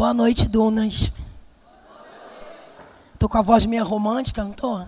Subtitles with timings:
[0.00, 1.12] Boa noite, Dunas.
[3.18, 4.78] Tô com a voz meio romântica, não tô?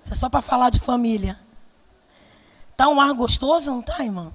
[0.00, 1.38] Isso é só para falar de família.
[2.74, 4.32] Tá um ar gostoso, não tá, irmão?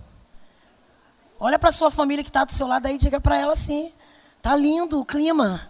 [1.39, 3.91] Olha para sua família que está do seu lado aí diga para ela assim:
[4.39, 5.67] tá lindo o clima.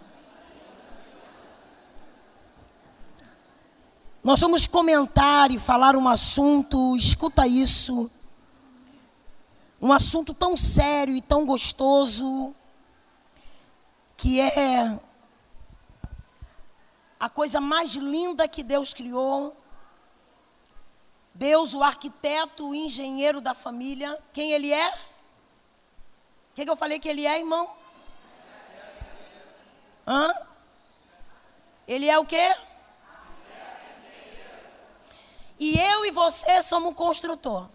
[4.22, 8.10] Nós vamos comentar e falar um assunto, escuta isso.
[9.80, 12.54] Um assunto tão sério e tão gostoso,
[14.16, 14.98] que é
[17.18, 19.56] a coisa mais linda que Deus criou.
[21.32, 24.22] Deus, o arquiteto, o engenheiro da família.
[24.32, 24.90] Quem ele é?
[24.90, 27.70] O que, que eu falei que ele é, irmão?
[30.06, 30.32] Hã?
[31.88, 32.54] Ele é o quê?
[35.58, 37.68] E eu e você somos um construtor.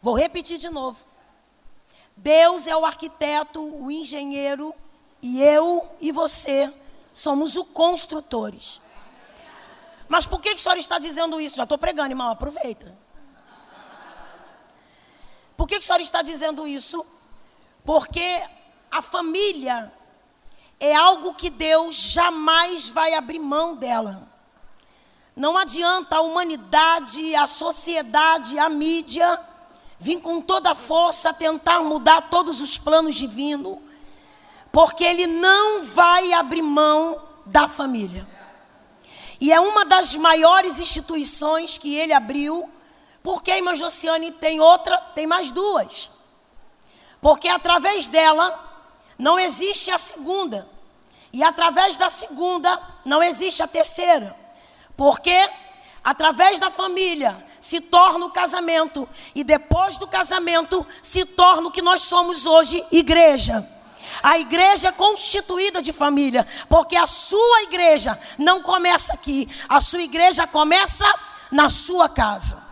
[0.00, 1.04] Vou repetir de novo.
[2.16, 4.74] Deus é o arquiteto, o engenheiro,
[5.20, 6.72] e eu e você
[7.12, 8.80] somos os construtores.
[10.08, 11.56] Mas por que, a senhora está dizendo isso?
[11.56, 12.94] Já estou pregando, irmão, aproveita.
[15.56, 17.04] Por que, que a senhora está dizendo isso?
[17.84, 18.42] Porque
[18.90, 19.92] a família
[20.78, 24.28] é algo que Deus jamais vai abrir mão dela.
[25.34, 29.40] Não adianta a humanidade, a sociedade, a mídia
[30.04, 33.78] vir com toda a força tentar mudar todos os planos divinos
[34.70, 38.28] porque ele não vai abrir mão da família.
[39.40, 42.68] E é uma das maiores instituições que ele abriu,
[43.22, 46.10] porque a irmã Josiane tem outra, tem mais duas.
[47.18, 48.62] Porque através dela
[49.18, 50.68] não existe a segunda.
[51.32, 54.36] E através da segunda não existe a terceira.
[54.98, 55.48] Porque
[56.04, 59.08] através da família se torna o casamento.
[59.34, 63.66] E depois do casamento se torna o que nós somos hoje, igreja.
[64.22, 70.02] A igreja é constituída de família, porque a sua igreja não começa aqui, a sua
[70.02, 71.06] igreja começa
[71.50, 72.62] na sua casa.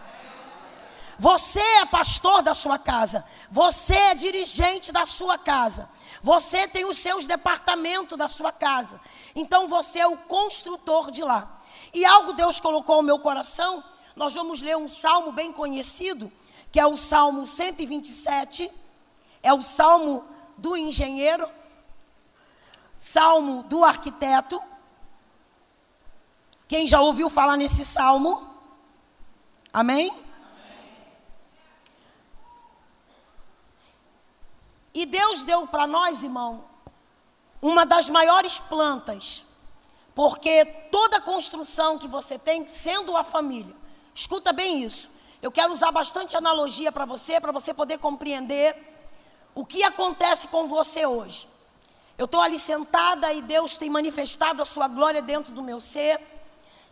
[1.19, 5.89] Você é pastor da sua casa, você é dirigente da sua casa,
[6.23, 9.01] você tem os seus departamentos da sua casa.
[9.35, 11.63] Então você é o construtor de lá.
[11.95, 13.83] E algo Deus colocou no meu coração,
[14.15, 16.31] nós vamos ler um salmo bem conhecido,
[16.71, 18.71] que é o Salmo 127,
[19.43, 20.25] é o salmo
[20.57, 21.49] do engenheiro,
[22.97, 24.63] salmo do arquiteto.
[26.69, 28.49] Quem já ouviu falar nesse salmo?
[29.73, 30.11] Amém?
[30.11, 30.23] Amém?
[34.95, 36.65] E Deus deu para nós, irmão,
[37.61, 39.45] uma das maiores plantas,
[40.15, 43.82] porque toda construção que você tem, sendo a família,
[44.15, 45.11] escuta bem isso.
[45.41, 48.77] Eu quero usar bastante analogia para você, para você poder compreender
[49.55, 51.47] o que acontece com você hoje?
[52.17, 56.21] Eu estou ali sentada e Deus tem manifestado a sua glória dentro do meu ser.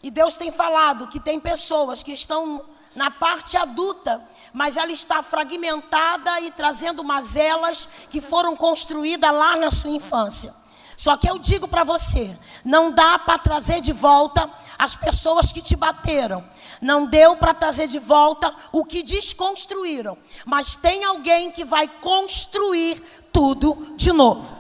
[0.02, 2.64] E Deus tem falado que tem pessoas que estão
[2.94, 4.20] na parte adulta,
[4.52, 10.54] mas ela está fragmentada e trazendo mazelas que foram construídas lá na sua infância.
[10.96, 15.62] Só que eu digo para você, não dá para trazer de volta as pessoas que
[15.62, 16.44] te bateram.
[16.80, 20.16] Não deu para trazer de volta o que desconstruíram.
[20.46, 23.02] Mas tem alguém que vai construir
[23.32, 24.56] tudo de novo.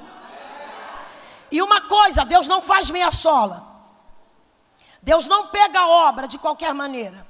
[1.50, 3.66] E uma coisa, Deus não faz meia sola.
[5.02, 7.26] Deus não pega a obra de qualquer maneira.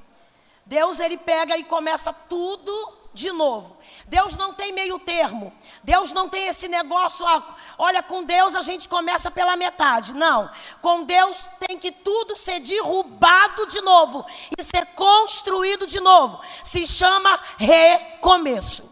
[0.67, 2.73] Deus ele pega e começa tudo
[3.15, 3.77] de novo.
[4.07, 5.53] Deus não tem meio termo.
[5.83, 10.15] Deus não tem esse negócio, ah, olha, com Deus a gente começa pela metade.
[10.15, 10.51] Não.
[10.81, 14.25] Com Deus tem que tudo ser derrubado de novo
[14.57, 16.41] e ser construído de novo.
[16.63, 18.83] Se chama recomeço.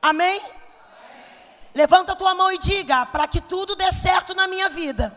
[0.00, 0.40] Amém?
[0.40, 0.52] Amém.
[1.74, 5.16] Levanta a tua mão e diga: para que tudo dê certo na minha vida.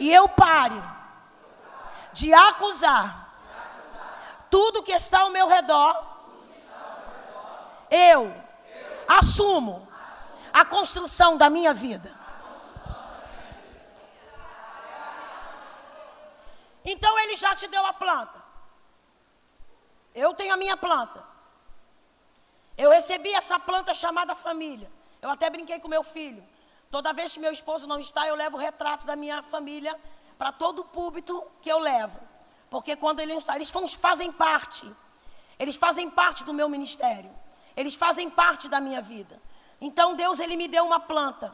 [0.00, 0.80] E eu pare
[2.12, 3.26] de acusar
[4.48, 6.08] tudo que está ao meu redor
[7.90, 8.34] eu
[9.06, 9.88] assumo
[10.60, 12.10] a construção da minha vida.
[16.84, 18.42] Então ele já te deu a planta.
[20.14, 21.22] Eu tenho a minha planta.
[22.76, 24.90] Eu recebi essa planta chamada família.
[25.22, 26.42] Eu até brinquei com meu filho.
[26.90, 29.94] Toda vez que meu esposo não está, eu levo o retrato da minha família
[30.36, 32.18] para todo o púlpito que eu levo.
[32.70, 33.70] Porque quando ele não está, eles
[34.06, 34.90] fazem parte.
[35.58, 37.30] Eles fazem parte do meu ministério.
[37.76, 39.40] Eles fazem parte da minha vida.
[39.80, 41.52] Então Deus ele me deu uma planta.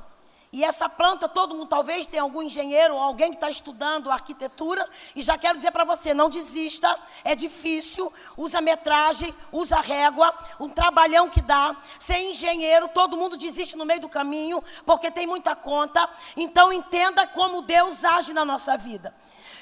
[0.55, 4.88] E essa planta, todo mundo, talvez tenha algum engenheiro ou alguém que está estudando arquitetura,
[5.17, 10.69] e já quero dizer para você, não desista, é difícil, usa metragem, usa régua, um
[10.69, 11.76] trabalhão que dá.
[11.99, 16.09] Ser engenheiro, todo mundo desiste no meio do caminho, porque tem muita conta.
[16.37, 19.12] Então entenda como Deus age na nossa vida.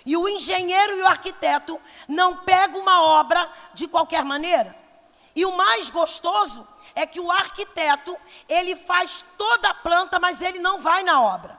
[0.05, 4.77] E o engenheiro e o arquiteto não pegam uma obra de qualquer maneira.
[5.35, 8.17] E o mais gostoso é que o arquiteto,
[8.49, 11.59] ele faz toda a planta, mas ele não vai na obra.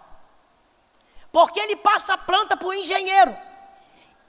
[1.31, 3.35] Porque ele passa a planta para o engenheiro.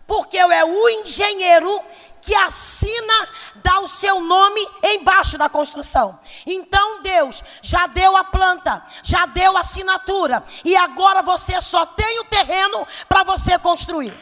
[0.07, 1.83] Porque é o engenheiro
[2.25, 6.19] que assina, dá o seu nome embaixo da construção.
[6.47, 12.21] Então Deus já deu a planta, já deu a assinatura, e agora você só tem
[12.21, 14.19] o terreno para você construir.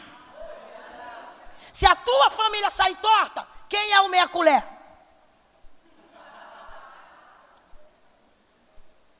[1.71, 4.72] Se a tua família sair torta, quem é o meia colher?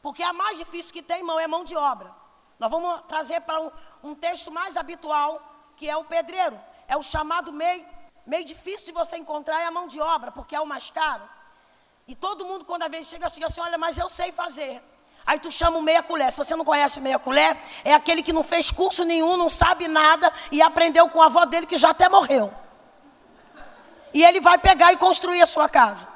[0.03, 2.11] Porque a mais difícil que tem, irmão, é mão de obra.
[2.59, 3.71] Nós vamos trazer para um,
[4.03, 5.41] um, texto mais habitual,
[5.77, 6.59] que é o pedreiro.
[6.89, 7.85] É o chamado meio,
[8.25, 11.23] meio difícil de você encontrar, é a mão de obra, porque é o mais caro.
[12.05, 14.83] E todo mundo, quando a vez chega, chega assim, olha, mas eu sei fazer.
[15.25, 16.33] Aí tu chama o meia colher.
[16.33, 19.47] Se você não conhece o meia colher, é aquele que não fez curso nenhum, não
[19.47, 22.53] sabe nada e aprendeu com a avó dele que já até morreu.
[24.13, 26.12] E ele vai pegar e construir a sua casa.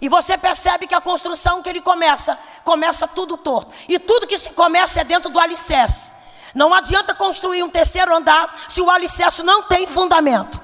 [0.00, 3.72] E você percebe que a construção que ele começa, começa tudo torto.
[3.88, 6.10] E tudo que se começa é dentro do alicerce.
[6.54, 10.60] Não adianta construir um terceiro andar se o alicerce não tem fundamento.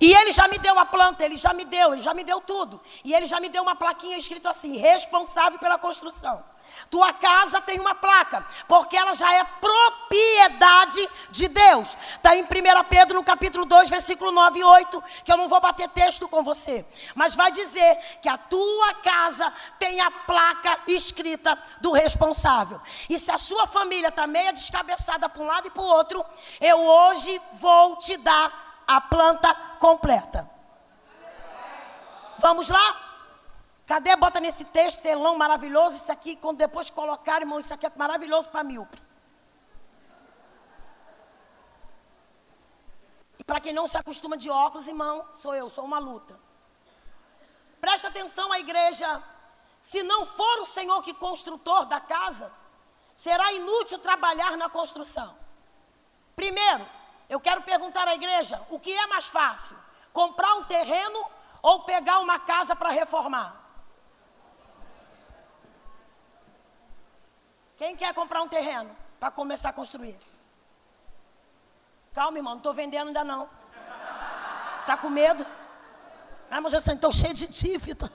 [0.00, 2.40] E ele já me deu a planta, ele já me deu, ele já me deu
[2.40, 2.80] tudo.
[3.04, 6.42] E ele já me deu uma plaquinha escrito assim: responsável pela construção.
[6.90, 11.96] Tua casa tem uma placa, porque ela já é propriedade de Deus.
[12.16, 12.46] Está em 1
[12.88, 16.42] Pedro, no capítulo 2, versículo 9 e 8, que eu não vou bater texto com
[16.42, 16.84] você.
[17.14, 22.80] Mas vai dizer que a tua casa tem a placa escrita do responsável.
[23.08, 26.24] E se a sua família está meia descabeçada para um lado e para o outro,
[26.60, 30.48] eu hoje vou te dar a planta completa.
[32.38, 33.01] Vamos lá?
[33.92, 34.16] Cadê?
[34.16, 35.96] Bota nesse texto, telão maravilhoso.
[35.96, 38.98] Isso aqui, quando depois colocar, irmão, isso aqui é maravilhoso para míope.
[43.38, 46.40] E para quem não se acostuma de óculos, irmão, sou eu, sou uma luta.
[47.82, 49.22] Preste atenção à igreja.
[49.82, 52.50] Se não for o Senhor que construtor da casa,
[53.14, 55.36] será inútil trabalhar na construção.
[56.34, 56.86] Primeiro,
[57.28, 59.76] eu quero perguntar à igreja: o que é mais fácil?
[60.14, 61.22] Comprar um terreno
[61.60, 63.61] ou pegar uma casa para reformar?
[67.82, 70.16] Quem quer comprar um terreno para começar a construir?
[72.14, 73.46] Calma, irmão, não estou vendendo ainda não.
[73.46, 75.44] Você está com medo?
[76.48, 78.08] Ah, mas eu estou cheio de dívida.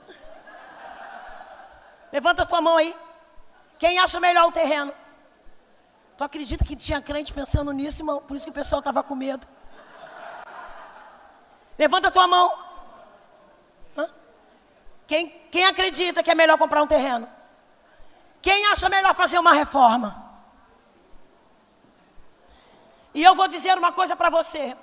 [2.13, 2.95] Levanta sua mão aí.
[3.77, 4.93] Quem acha melhor o terreno?
[6.17, 8.21] Tu acredita que tinha crente pensando nisso, irmão?
[8.21, 9.45] Por isso que o pessoal estava com medo.
[11.77, 12.57] Levanta tua mão.
[13.97, 14.09] Hã?
[15.05, 17.35] Quem, quem acredita que é melhor comprar um terreno?
[18.41, 20.25] Quem acha melhor fazer uma reforma?
[23.13, 24.77] E eu vou dizer uma coisa para você.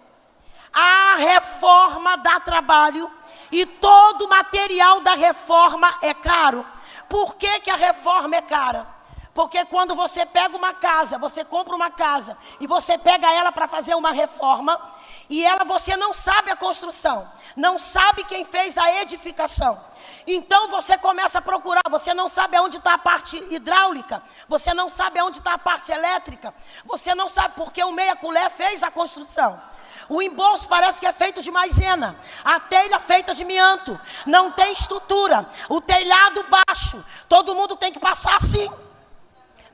[0.73, 3.11] A reforma dá trabalho
[3.53, 6.67] e todo o material da reforma é caro.
[7.09, 8.95] Por que, que a reforma é cara?
[9.35, 13.67] Porque quando você pega uma casa, você compra uma casa e você pega ela para
[13.67, 14.81] fazer uma reforma,
[15.29, 19.79] e ela você não sabe a construção, não sabe quem fez a edificação.
[20.27, 24.89] Então você começa a procurar, você não sabe aonde está a parte hidráulica, você não
[24.89, 28.91] sabe aonde está a parte elétrica, você não sabe porque o meia colher fez a
[28.91, 29.61] construção.
[30.09, 34.73] O embolso parece que é feito de maisena, a telha feita de mianto, não tem
[34.73, 38.69] estrutura, o telhado baixo, todo mundo tem que passar assim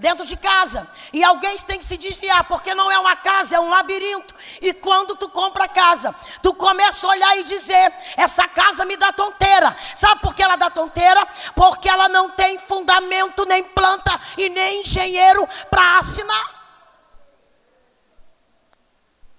[0.01, 0.89] dentro de casa.
[1.13, 4.35] E alguém tem que se desviar, porque não é uma casa, é um labirinto.
[4.61, 9.13] E quando tu compra casa, tu começa a olhar e dizer: essa casa me dá
[9.13, 9.77] tonteira.
[9.95, 11.25] Sabe por que ela dá tonteira?
[11.55, 16.59] Porque ela não tem fundamento, nem planta e nem engenheiro para assinar.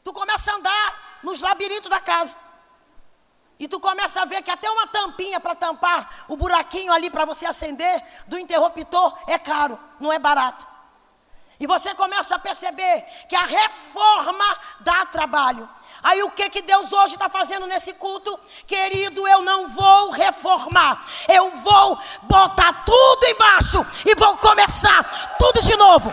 [0.03, 2.37] Tu começa a andar nos labirintos da casa.
[3.61, 7.25] E tu começa a ver que até uma tampinha para tampar o buraquinho ali para
[7.25, 10.65] você acender do interruptor é caro, não é barato.
[11.59, 15.69] E você começa a perceber que a reforma dá trabalho.
[16.01, 18.39] Aí o que, que Deus hoje está fazendo nesse culto?
[18.65, 21.05] Querido, eu não vou reformar.
[21.27, 26.11] Eu vou botar tudo embaixo e vou começar tudo de novo.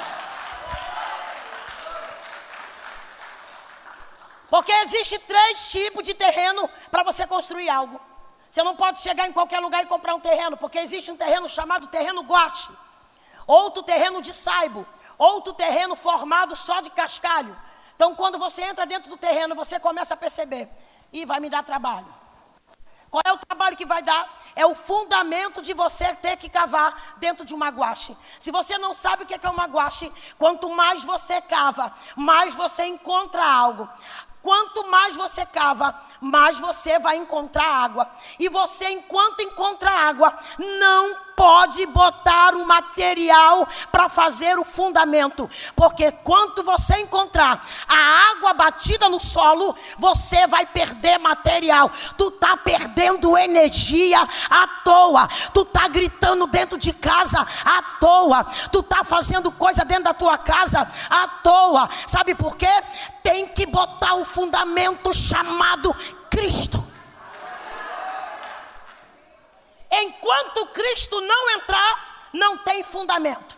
[4.49, 8.01] Porque existe três tipos de terreno para você construir algo.
[8.51, 11.49] Você não pode chegar em qualquer lugar e comprar um terreno, porque existe um terreno
[11.49, 12.71] chamado terreno guache.
[13.47, 14.87] outro terreno de saibo,
[15.17, 17.57] outro terreno formado só de cascalho.
[17.97, 20.69] Então, quando você entra dentro do terreno, você começa a perceber,
[21.13, 22.15] e vai me dar trabalho.
[23.11, 24.29] Qual é o trabalho que vai dar?
[24.55, 28.15] É o fundamento de você ter que cavar dentro de uma guache.
[28.39, 32.85] Se você não sabe o que é uma guache, quanto mais você cava, mais você
[32.85, 33.89] encontra algo.
[34.49, 38.09] Quanto mais você cava, mais você vai encontrar água.
[38.39, 45.49] E você, enquanto encontra água, não pode botar o material para fazer o fundamento.
[45.77, 51.93] Porque quando você encontrar a água batida no solo, você vai perder material.
[52.17, 55.29] Tu tá perdendo energia à toa.
[55.53, 58.45] Tu tá gritando dentro de casa à toa.
[58.73, 61.89] Tu tá fazendo coisa dentro da tua casa à toa.
[62.07, 62.67] Sabe por quê?
[63.29, 65.95] tem que botar o fundamento chamado
[66.29, 66.79] Cristo.
[69.91, 73.57] Enquanto Cristo não entrar, não tem fundamento,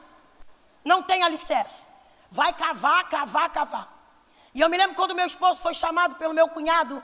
[0.85, 1.87] não tem alicerce.
[2.31, 3.87] Vai cavar, cavar, cavar.
[4.55, 7.03] E eu me lembro quando meu esposo foi chamado pelo meu cunhado,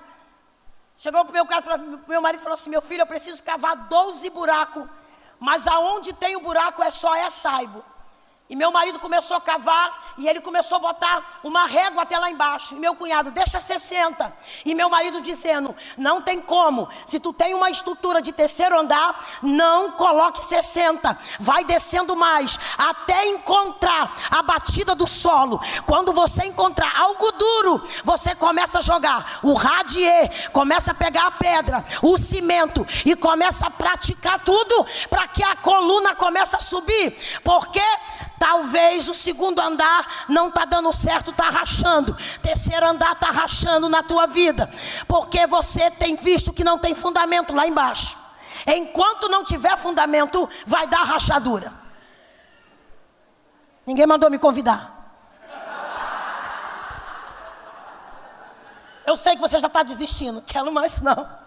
[0.99, 4.29] chegou para o meu, meu marido e falou assim: Meu filho, eu preciso cavar 12
[4.31, 4.87] buracos,
[5.41, 7.83] mas aonde tem o buraco é só é saibo.
[8.49, 12.31] E meu marido começou a cavar e ele começou a botar uma régua até lá
[12.31, 12.77] embaixo.
[12.77, 14.33] E meu cunhado, deixa 60.
[14.65, 16.89] E meu marido dizendo: não tem como.
[17.07, 21.19] Se tu tem uma estrutura de terceiro andar, não coloque 60.
[21.41, 25.61] Vai descendo mais até encontrar a batida do solo.
[25.85, 31.31] Quando você encontrar algo duro, você começa a jogar o radier, começa a pegar a
[31.33, 37.41] pedra, o cimento e começa a praticar tudo para que a coluna comece a subir.
[37.43, 37.83] Porque
[38.39, 42.17] Talvez o segundo andar não está dando certo, está rachando.
[42.43, 44.71] Terceiro andar está rachando na tua vida.
[45.09, 48.17] Porque você tem visto que não tem fundamento lá embaixo.
[48.67, 51.73] Enquanto não tiver fundamento, vai dar rachadura.
[53.87, 54.95] Ninguém mandou me convidar.
[59.07, 60.43] Eu sei que você já está desistindo.
[60.43, 61.46] Quero mais não.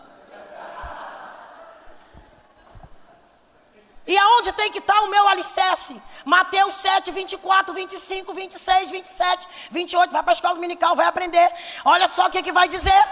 [4.11, 6.01] E aonde tem que estar tá o meu alicerce?
[6.25, 10.11] Mateus 7, 24, 25, 26, 27, 28.
[10.11, 11.47] Vai para a escola dominical, vai aprender.
[11.85, 13.03] Olha só o que, que vai dizer.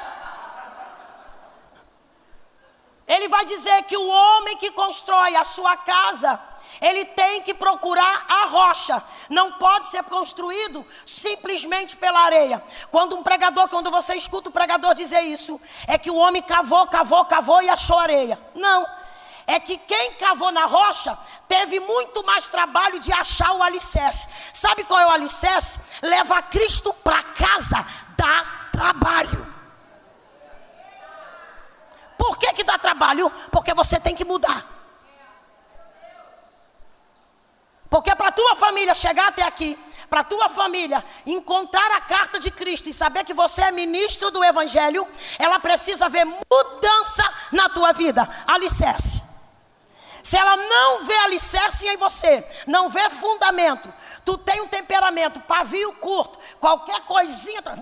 [3.07, 6.41] Ele vai dizer que o homem que constrói a sua casa,
[6.81, 9.03] ele tem que procurar a rocha.
[9.29, 12.63] Não pode ser construído simplesmente pela areia.
[12.89, 16.87] Quando um pregador, quando você escuta o pregador dizer isso, é que o homem cavou,
[16.87, 18.39] cavou, cavou e achou areia.
[18.55, 18.96] Não
[19.47, 24.27] é que quem cavou na rocha teve muito mais trabalho de achar o alicerce.
[24.53, 25.79] Sabe qual é o alicerce?
[26.01, 27.85] Leva Cristo para casa,
[28.17, 29.55] dá trabalho.
[32.17, 33.31] Por que, que dá trabalho?
[33.49, 34.65] Porque você tem que mudar.
[37.89, 42.89] Porque para tua família chegar até aqui, para tua família encontrar a carta de Cristo
[42.89, 45.07] e saber que você é ministro do Evangelho,
[45.39, 48.27] ela precisa ver mudança na tua vida.
[48.45, 49.26] Alicerce.
[50.27, 53.93] Se ela não vê alicerce em você, não vê fundamento,
[54.25, 57.61] tu tem um temperamento, pavio curto, qualquer coisinha.
[57.61, 57.77] Tá-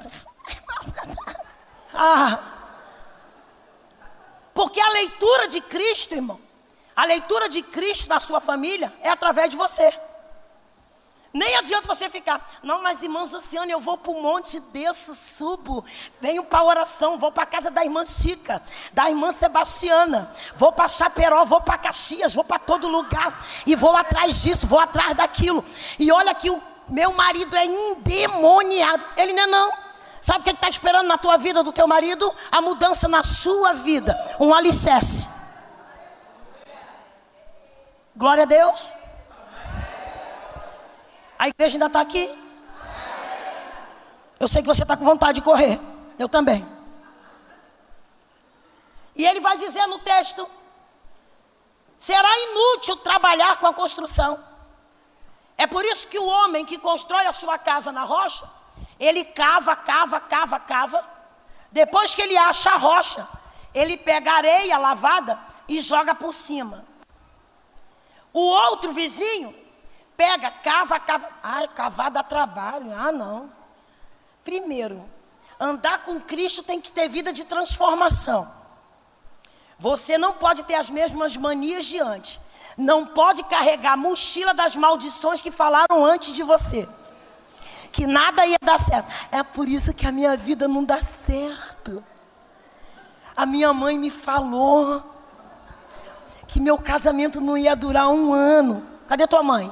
[1.91, 2.39] ah.
[4.53, 6.39] Porque a leitura de Cristo, irmão,
[6.95, 9.91] a leitura de Cristo na sua família é através de você.
[11.36, 15.84] Nem adianta você ficar, não, mas irmã Luciana, eu vou para o monte, desço, subo,
[16.22, 18.63] venho para a oração, vou para a casa da irmã Chica,
[18.94, 23.98] da irmã Sebastiana, vou para Chaperó, vou para Caxias, vou para todo lugar, e vou
[23.98, 25.65] atrás disso, vou atrás daquilo.
[26.00, 29.04] E olha que o meu marido é endemoniado.
[29.18, 29.72] Ele não é não.
[30.22, 32.34] Sabe o que está esperando na tua vida do teu marido?
[32.50, 35.27] A mudança na sua vida, um alicerce.
[38.15, 38.96] Glória a Deus.
[41.45, 42.25] A igreja ainda está aqui.
[44.39, 45.79] Eu sei que você está com vontade de correr.
[46.17, 46.67] Eu também.
[49.15, 50.49] E ele vai dizer no texto:
[51.99, 54.43] será inútil trabalhar com a construção.
[55.55, 58.49] É por isso que o homem que constrói a sua casa na rocha,
[58.99, 61.07] ele cava, cava, cava, cava.
[61.71, 63.27] Depois que ele acha a rocha,
[63.71, 66.83] ele pega areia lavada e joga por cima.
[68.33, 69.64] O outro vizinho
[70.17, 71.29] Pega, cava, cava.
[71.43, 72.93] Ai, cavar dá trabalho.
[72.98, 73.50] Ah, não.
[74.43, 75.03] Primeiro,
[75.60, 78.50] andar com Cristo tem que ter vida de transformação.
[79.77, 82.39] Você não pode ter as mesmas manias de antes.
[82.77, 86.88] Não pode carregar a mochila das maldições que falaram antes de você.
[87.91, 89.10] Que nada ia dar certo.
[89.31, 92.03] É por isso que a minha vida não dá certo.
[93.36, 95.03] A minha mãe me falou
[96.48, 98.86] que meu casamento não ia durar um ano.
[99.07, 99.72] Cadê tua mãe?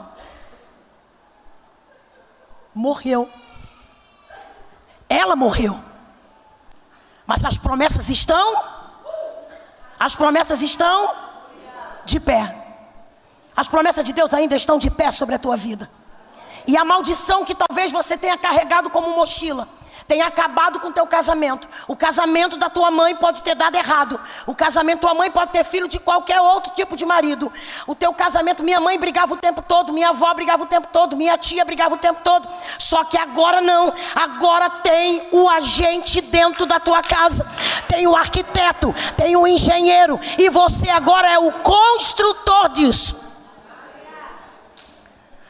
[2.73, 3.29] Morreu.
[5.09, 5.79] Ela morreu.
[7.25, 8.61] Mas as promessas estão?
[9.99, 11.13] As promessas estão
[12.05, 12.59] de pé.
[13.55, 15.89] As promessas de Deus ainda estão de pé sobre a tua vida.
[16.65, 19.67] E a maldição que talvez você tenha carregado como mochila
[20.07, 21.67] tem acabado com o teu casamento.
[21.87, 24.19] O casamento da tua mãe pode ter dado errado.
[24.45, 27.51] O casamento da tua mãe pode ter filho de qualquer outro tipo de marido.
[27.87, 31.15] O teu casamento, minha mãe brigava o tempo todo, minha avó brigava o tempo todo,
[31.15, 32.47] minha tia brigava o tempo todo.
[32.77, 33.93] Só que agora não.
[34.15, 37.47] Agora tem o agente dentro da tua casa.
[37.87, 43.23] Tem o arquiteto, tem o engenheiro e você agora é o construtor disso.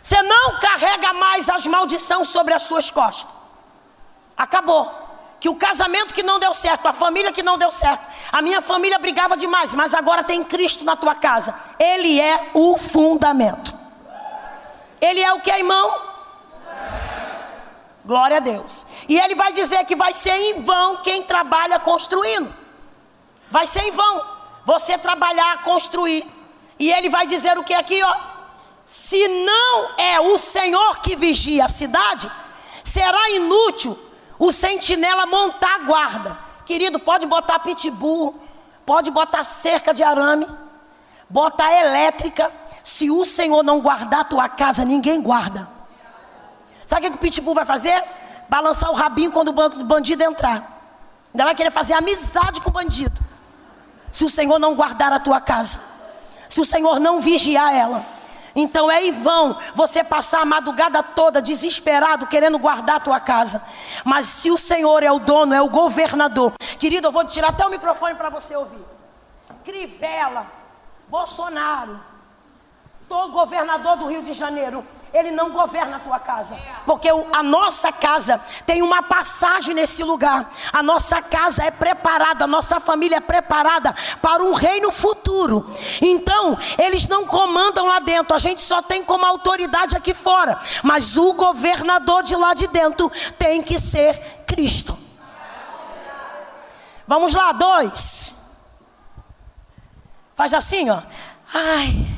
[0.01, 3.42] Você não carrega mais as maldições sobre as suas costas.
[4.37, 4.91] Acabou.
[5.39, 8.61] Que o casamento que não deu certo, a família que não deu certo, a minha
[8.61, 11.53] família brigava demais, mas agora tem Cristo na tua casa.
[11.77, 13.73] Ele é o fundamento.
[15.01, 16.13] Ele é o que, irmão?
[18.05, 18.85] Glória a Deus.
[19.07, 22.53] E ele vai dizer que vai ser em vão quem trabalha construindo.
[23.51, 24.21] Vai ser em vão
[24.65, 26.25] você trabalhar, construir.
[26.79, 28.15] E ele vai dizer o que aqui, ó?
[28.85, 32.31] Se não é o Senhor que vigia a cidade,
[32.83, 33.97] será inútil
[34.45, 36.37] o sentinela montar guarda.
[36.65, 38.41] Querido, pode botar pitbull,
[38.85, 40.45] pode botar cerca de arame,
[41.29, 42.51] botar elétrica.
[42.83, 45.69] Se o Senhor não guardar a tua casa, ninguém guarda.
[46.85, 48.03] Sabe o que o pitbull vai fazer?
[48.49, 50.57] Balançar o rabinho quando o bandido entrar.
[51.33, 53.21] Ainda vai querer fazer amizade com o bandido.
[54.11, 55.79] Se o Senhor não guardar a tua casa,
[56.49, 58.05] se o Senhor não vigiar ela.
[58.55, 63.63] Então é em vão você passar a madrugada toda desesperado, querendo guardar a tua casa.
[64.03, 66.53] Mas se o Senhor é o dono, é o governador.
[66.77, 68.85] Querido, eu vou tirar até o microfone para você ouvir.
[69.63, 70.45] Crivella,
[71.07, 71.99] Bolsonaro,
[73.09, 76.57] todo governador do Rio de Janeiro, ele não governa a tua casa.
[76.85, 80.51] Porque a nossa casa tem uma passagem nesse lugar.
[80.71, 85.71] A nossa casa é preparada, a nossa família é preparada para um reino futuro.
[86.01, 90.59] Então, eles não comandam lá dentro, a gente só tem como autoridade aqui fora.
[90.81, 94.97] Mas o governador de lá de dentro tem que ser Cristo.
[97.05, 98.33] Vamos lá, dois.
[100.35, 101.01] Faz assim, ó.
[101.53, 102.12] Ai.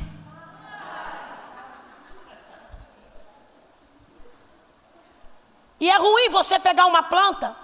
[5.78, 7.54] E é ruim você pegar uma planta,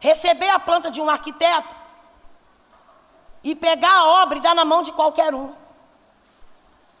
[0.00, 1.74] receber a planta de um arquiteto
[3.42, 5.52] e pegar a obra e dar na mão de qualquer um.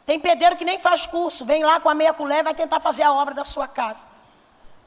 [0.06, 2.78] Tem pedreiro que nem faz curso, vem lá com a meia colher e vai tentar
[2.78, 4.06] fazer a obra da sua casa.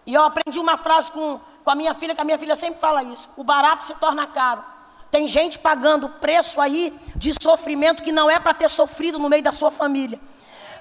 [0.05, 2.79] E eu aprendi uma frase com, com a minha filha, que a minha filha sempre
[2.79, 4.63] fala isso: o barato se torna caro.
[5.09, 9.43] Tem gente pagando preço aí de sofrimento que não é para ter sofrido no meio
[9.43, 10.19] da sua família.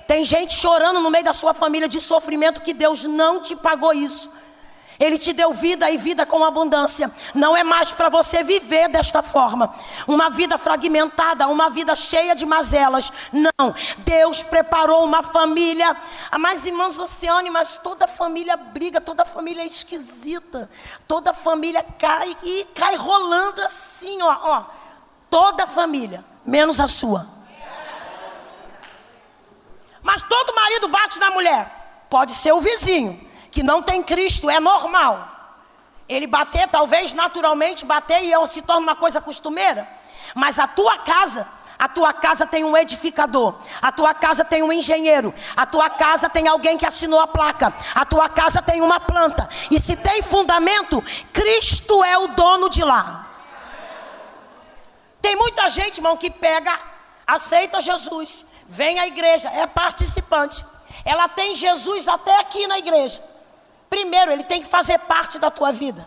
[0.06, 3.92] Tem gente chorando no meio da sua família de sofrimento que Deus não te pagou
[3.92, 4.30] isso.
[4.98, 7.10] Ele te deu vida e vida com abundância.
[7.34, 9.74] Não é mais para você viver desta forma.
[10.06, 13.12] Uma vida fragmentada, uma vida cheia de mazelas.
[13.32, 13.74] Não.
[13.98, 15.96] Deus preparou uma família.
[16.30, 20.70] Ah, mas irmãos Oceane, mas toda família briga, toda família é esquisita.
[21.06, 24.36] Toda família cai e cai rolando assim, ó.
[24.42, 24.64] ó.
[25.28, 27.26] Toda família, menos a sua.
[30.02, 32.06] Mas todo marido bate na mulher.
[32.08, 33.26] Pode ser o vizinho
[33.56, 35.26] que não tem Cristo, é normal.
[36.06, 39.88] Ele bater, talvez naturalmente bater e se torna uma coisa costumeira.
[40.34, 44.70] Mas a tua casa, a tua casa tem um edificador, a tua casa tem um
[44.70, 49.00] engenheiro, a tua casa tem alguém que assinou a placa, a tua casa tem uma
[49.00, 49.48] planta.
[49.70, 53.26] E se tem fundamento, Cristo é o dono de lá.
[55.22, 56.78] Tem muita gente, irmão, que pega,
[57.26, 60.62] aceita Jesus, vem à igreja, é participante.
[61.06, 63.35] Ela tem Jesus até aqui na igreja.
[63.96, 66.06] Primeiro, ele tem que fazer parte da tua vida.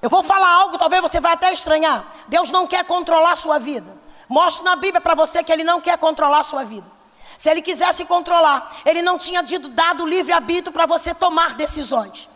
[0.00, 2.02] Eu vou falar algo, talvez você vai até estranhar.
[2.28, 3.94] Deus não quer controlar a sua vida.
[4.26, 6.90] Mostre na Bíblia para você que ele não quer controlar a sua vida.
[7.36, 9.42] Se ele quisesse controlar, ele não tinha
[9.82, 12.26] dado livre-arbítrio para você tomar decisões.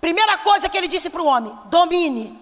[0.00, 2.36] Primeira coisa que ele disse para o homem: domine.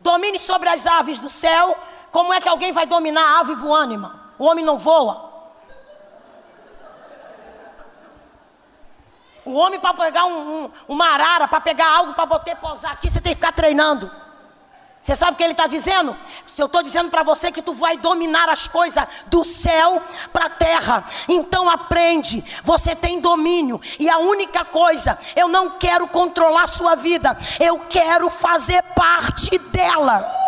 [0.00, 1.78] Domine sobre as aves do céu.
[2.10, 4.20] Como é que alguém vai dominar a ave voando, irmão?
[4.36, 5.27] O homem não voa.
[9.48, 13.10] O homem para pegar um, um, uma arara, para pegar algo para botar posar aqui,
[13.10, 14.10] você tem que ficar treinando.
[15.02, 16.14] Você sabe o que ele está dizendo?
[16.44, 20.02] Se eu estou dizendo para você que tu vai dominar as coisas do céu
[20.34, 22.44] para a terra, então aprende.
[22.62, 28.28] Você tem domínio e a única coisa, eu não quero controlar sua vida, eu quero
[28.28, 30.47] fazer parte dela.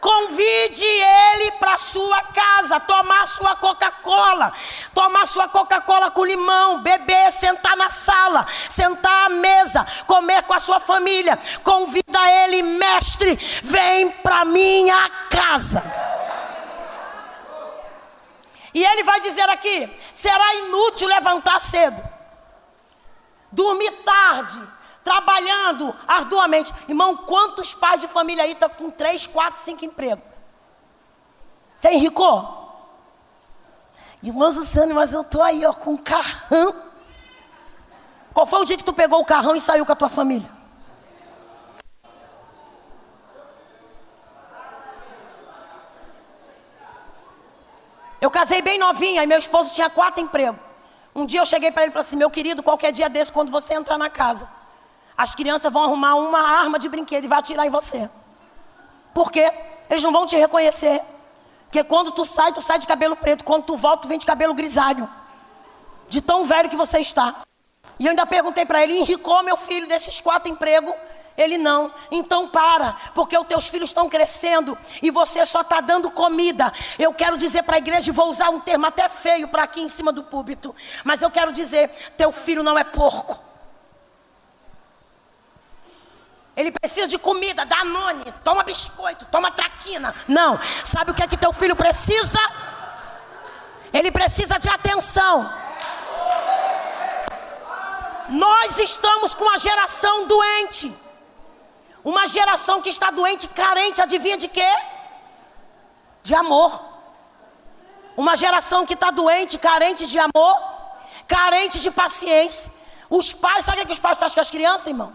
[0.00, 4.52] Convide ele para sua casa, tomar sua Coca-Cola,
[4.94, 10.60] tomar sua Coca-Cola com limão, beber, sentar na sala, sentar à mesa, comer com a
[10.60, 11.38] sua família.
[11.62, 15.82] Convida ele, mestre, vem para minha casa.
[18.72, 22.02] E ele vai dizer aqui: será inútil levantar cedo,
[23.52, 24.58] dormir tarde,
[25.04, 26.72] trabalhando arduamente.
[26.88, 30.24] Irmão, quantos pais de família aí estão com três, quatro, cinco empregos?
[31.76, 32.58] Você enricou?
[34.22, 36.74] Irmã Luciane, mas eu estou aí ó, com um carrão.
[38.34, 40.48] Qual foi o dia que tu pegou o carrão e saiu com a tua família?
[48.20, 50.60] Eu casei bem novinha e meu esposo tinha quatro empregos.
[51.14, 53.50] Um dia eu cheguei para ele e falei assim: meu querido, qualquer dia desse, quando
[53.50, 54.46] você entrar na casa,
[55.20, 58.08] as crianças vão arrumar uma arma de brinquedo e vai atirar em você.
[59.12, 59.52] Por quê?
[59.90, 61.02] Eles não vão te reconhecer.
[61.64, 63.44] Porque quando tu sai, tu sai de cabelo preto.
[63.44, 65.06] Quando tu volta, tu vem de cabelo grisalho.
[66.08, 67.42] De tão velho que você está.
[67.98, 70.94] E eu ainda perguntei para ele: enricou meu filho desses quatro empregos?
[71.36, 71.92] Ele não.
[72.10, 76.72] Então para, porque os teus filhos estão crescendo e você só está dando comida.
[76.98, 79.88] Eu quero dizer para a igreja, vou usar um termo até feio para aqui em
[79.88, 83.49] cima do púlpito, mas eu quero dizer: teu filho não é porco.
[86.60, 90.14] Ele precisa de comida, danone, toma biscoito, toma traquina.
[90.28, 90.60] Não.
[90.84, 92.38] Sabe o que é que teu filho precisa?
[93.98, 95.50] Ele precisa de atenção.
[98.28, 100.94] Nós estamos com uma geração doente.
[102.04, 104.72] Uma geração que está doente, carente, adivinha de quê?
[106.22, 106.72] De amor.
[108.18, 110.56] Uma geração que está doente, carente de amor,
[111.26, 112.70] carente de paciência.
[113.08, 115.10] Os pais, sabe o que os pais fazem com as crianças, irmão?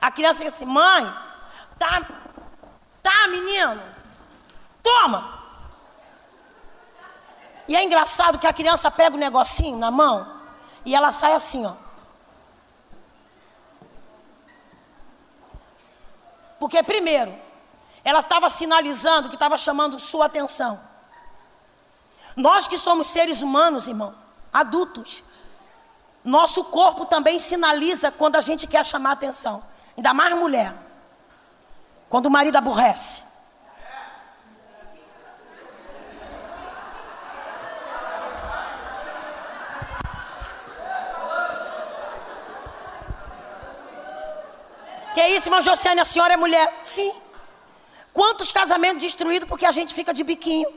[0.00, 1.12] A criança fica assim, mãe,
[1.78, 2.06] tá,
[3.02, 3.80] tá, menino,
[4.82, 5.36] toma.
[7.68, 10.40] E é engraçado que a criança pega o negocinho na mão
[10.84, 11.74] e ela sai assim, ó.
[16.58, 17.34] Porque, primeiro,
[18.04, 20.80] ela estava sinalizando que estava chamando sua atenção.
[22.36, 24.14] Nós que somos seres humanos, irmão,
[24.52, 25.22] adultos,
[26.24, 29.62] nosso corpo também sinaliza quando a gente quer chamar atenção.
[29.96, 30.72] Ainda mais mulher.
[32.08, 33.24] Quando o marido aborrece.
[45.14, 46.70] Que isso, irmã Josiane, a senhora é mulher?
[46.84, 47.10] Sim.
[48.12, 50.68] Quantos casamentos destruídos porque a gente fica de biquinho?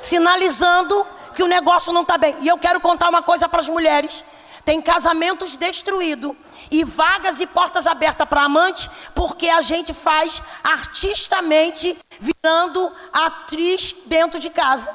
[0.00, 2.34] Sinalizando que o negócio não está bem.
[2.40, 4.24] E eu quero contar uma coisa para as mulheres
[4.66, 6.34] tem casamentos destruídos
[6.72, 14.40] e vagas e portas abertas para amante, porque a gente faz artistamente virando atriz dentro
[14.40, 14.92] de casa.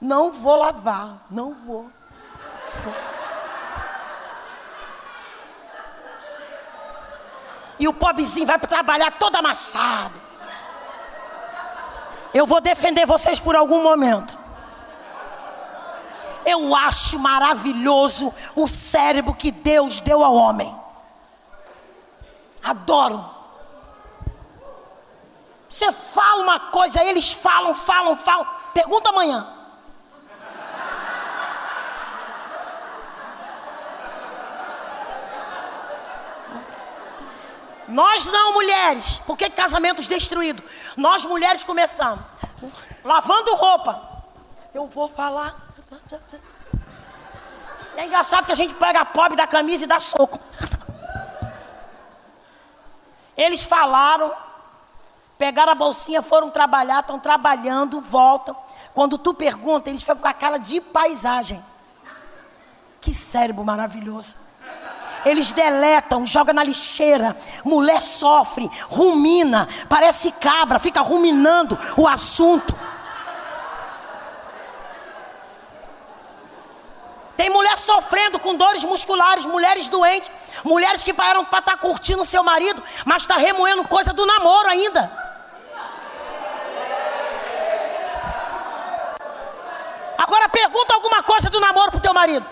[0.00, 1.88] Não vou lavar, não vou.
[7.78, 10.20] E o pobrezinho vai trabalhar todo amassado.
[12.34, 14.39] Eu vou defender vocês por algum momento.
[16.44, 20.74] Eu acho maravilhoso o cérebro que Deus deu ao homem.
[22.62, 23.24] Adoro.
[25.68, 28.46] Você fala uma coisa, eles falam, falam, falam.
[28.74, 29.56] Pergunta amanhã.
[37.90, 39.18] Nós não, mulheres.
[39.26, 40.64] Por que casamentos destruídos?
[40.96, 42.24] Nós, mulheres, começamos.
[43.04, 44.22] Lavando roupa.
[44.72, 45.69] Eu vou falar
[47.96, 50.40] é engraçado que a gente pega a pobre da camisa e dá soco.
[53.36, 54.32] Eles falaram,
[55.38, 58.56] pegaram a bolsinha, foram trabalhar, estão trabalhando, voltam.
[58.94, 61.62] Quando tu pergunta, eles ficam com a cara de paisagem.
[63.00, 64.36] Que cérebro maravilhoso.
[65.24, 67.36] Eles deletam, jogam na lixeira.
[67.64, 72.74] Mulher sofre, rumina, parece cabra, fica ruminando o assunto.
[77.40, 80.30] Tem mulher sofrendo com dores musculares, mulheres doentes,
[80.62, 84.68] mulheres que pararam para estar tá curtindo seu marido, mas está remoendo coisa do namoro
[84.68, 85.10] ainda.
[90.18, 92.46] Agora pergunta alguma coisa do namoro pro teu marido.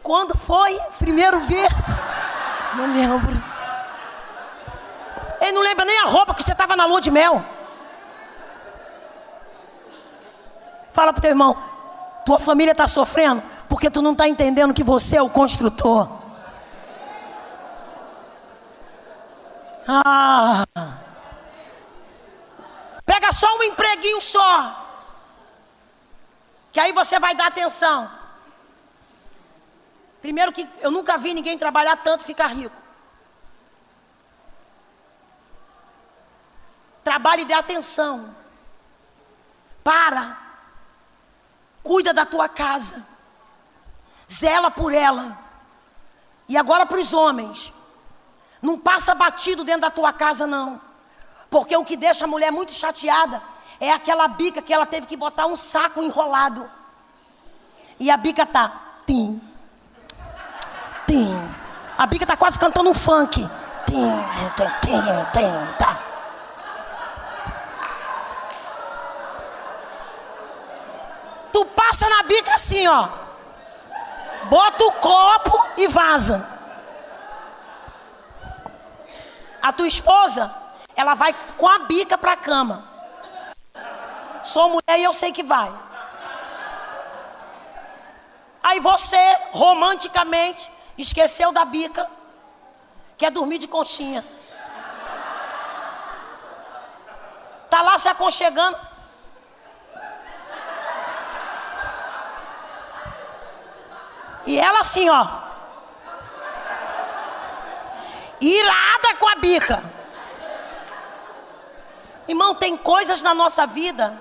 [0.00, 1.74] Quando foi primeiro vez?
[2.74, 3.42] Não lembro.
[5.40, 7.44] Ele não lembra nem a roupa que você estava na lua de mel.
[10.92, 11.60] Fala pro teu irmão,
[12.24, 13.50] tua família está sofrendo?
[13.72, 16.06] Porque tu não está entendendo que você é o construtor.
[19.88, 20.66] Ah,
[23.06, 24.78] pegar só um empreguinho só.
[26.70, 28.10] Que aí você vai dar atenção.
[30.20, 32.76] Primeiro que eu nunca vi ninguém trabalhar tanto e ficar rico.
[37.02, 38.36] Trabalhe e dê atenção.
[39.82, 40.36] Para.
[41.82, 43.11] Cuida da tua casa.
[44.30, 45.38] Zela por ela.
[46.48, 47.72] E agora para os homens.
[48.60, 50.80] Não passa batido dentro da tua casa, não.
[51.50, 53.42] Porque o que deixa a mulher muito chateada
[53.80, 56.70] é aquela bica que ela teve que botar um saco enrolado.
[57.98, 58.72] E a bica tá.
[59.06, 59.40] Tim.
[61.06, 61.54] Tim.
[61.98, 63.40] A bica tá quase cantando um funk.
[63.86, 63.96] Tim,
[64.56, 65.00] tim, tim,
[65.32, 65.98] tim, tá.
[71.52, 73.21] Tu passa na bica assim, ó.
[74.52, 76.46] Bota o copo e vaza.
[79.62, 80.54] A tua esposa,
[80.94, 82.86] ela vai com a bica para a cama.
[84.44, 85.72] Sou mulher e eu sei que vai.
[88.62, 92.06] Aí você, romanticamente, esqueceu da bica,
[93.16, 94.22] quer dormir de conchinha.
[97.70, 98.91] Tá lá se aconchegando.
[104.46, 105.28] E ela assim, ó.
[108.40, 109.84] Irada com a bica.
[112.26, 114.20] Irmão, tem coisas na nossa vida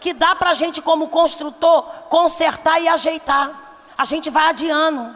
[0.00, 3.50] que dá pra gente, como construtor, consertar e ajeitar.
[3.96, 5.14] A gente vai adiando.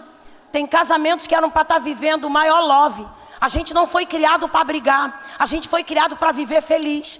[0.52, 3.06] Tem casamentos que eram para estar tá vivendo o maior love.
[3.40, 5.22] A gente não foi criado para brigar.
[5.38, 7.18] A gente foi criado para viver feliz.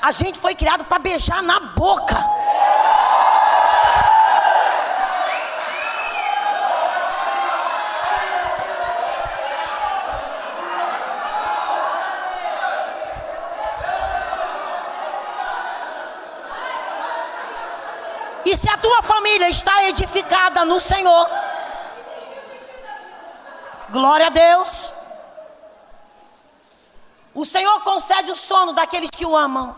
[0.00, 2.16] A gente foi criado para beijar na boca.
[18.44, 21.28] E se a tua família está edificada no Senhor,
[23.90, 24.92] glória a Deus.
[27.34, 29.76] O Senhor concede o sono daqueles que o amam.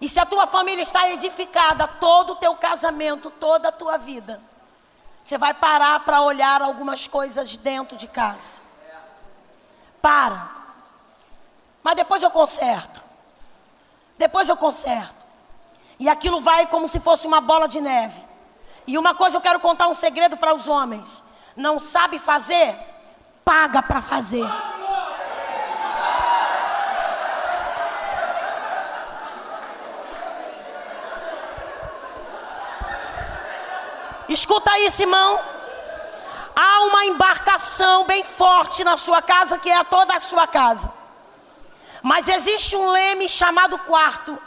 [0.00, 4.40] E se a tua família está edificada, todo o teu casamento, toda a tua vida,
[5.24, 8.60] você vai parar para olhar algumas coisas dentro de casa.
[10.00, 10.50] Para.
[11.82, 13.00] Mas depois eu conserto.
[14.18, 15.21] Depois eu conserto.
[15.98, 18.20] E aquilo vai como se fosse uma bola de neve.
[18.86, 21.22] E uma coisa eu quero contar um segredo para os homens:
[21.56, 22.76] não sabe fazer,
[23.44, 24.48] paga para fazer.
[34.28, 35.40] Escuta aí, Simão.
[36.54, 40.92] Há uma embarcação bem forte na sua casa, que é toda a sua casa.
[42.02, 44.38] Mas existe um leme chamado quarto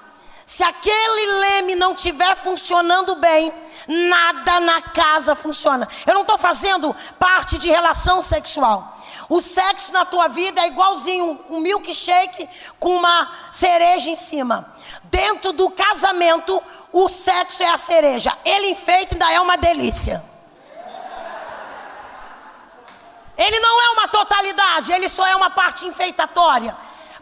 [0.46, 3.52] se aquele leme não estiver funcionando bem,
[3.88, 5.88] nada na casa funciona.
[6.06, 8.96] Eu não estou fazendo parte de relação sexual.
[9.28, 12.48] O sexo na tua vida é igualzinho um milkshake
[12.80, 14.72] com uma cereja em cima.
[15.06, 16.62] Dentro do casamento,
[16.94, 18.38] o sexo é a cereja.
[18.46, 20.24] Ele enfeita ainda é uma delícia.
[23.38, 26.76] Ele não é uma totalidade, ele só é uma parte enfeitatória.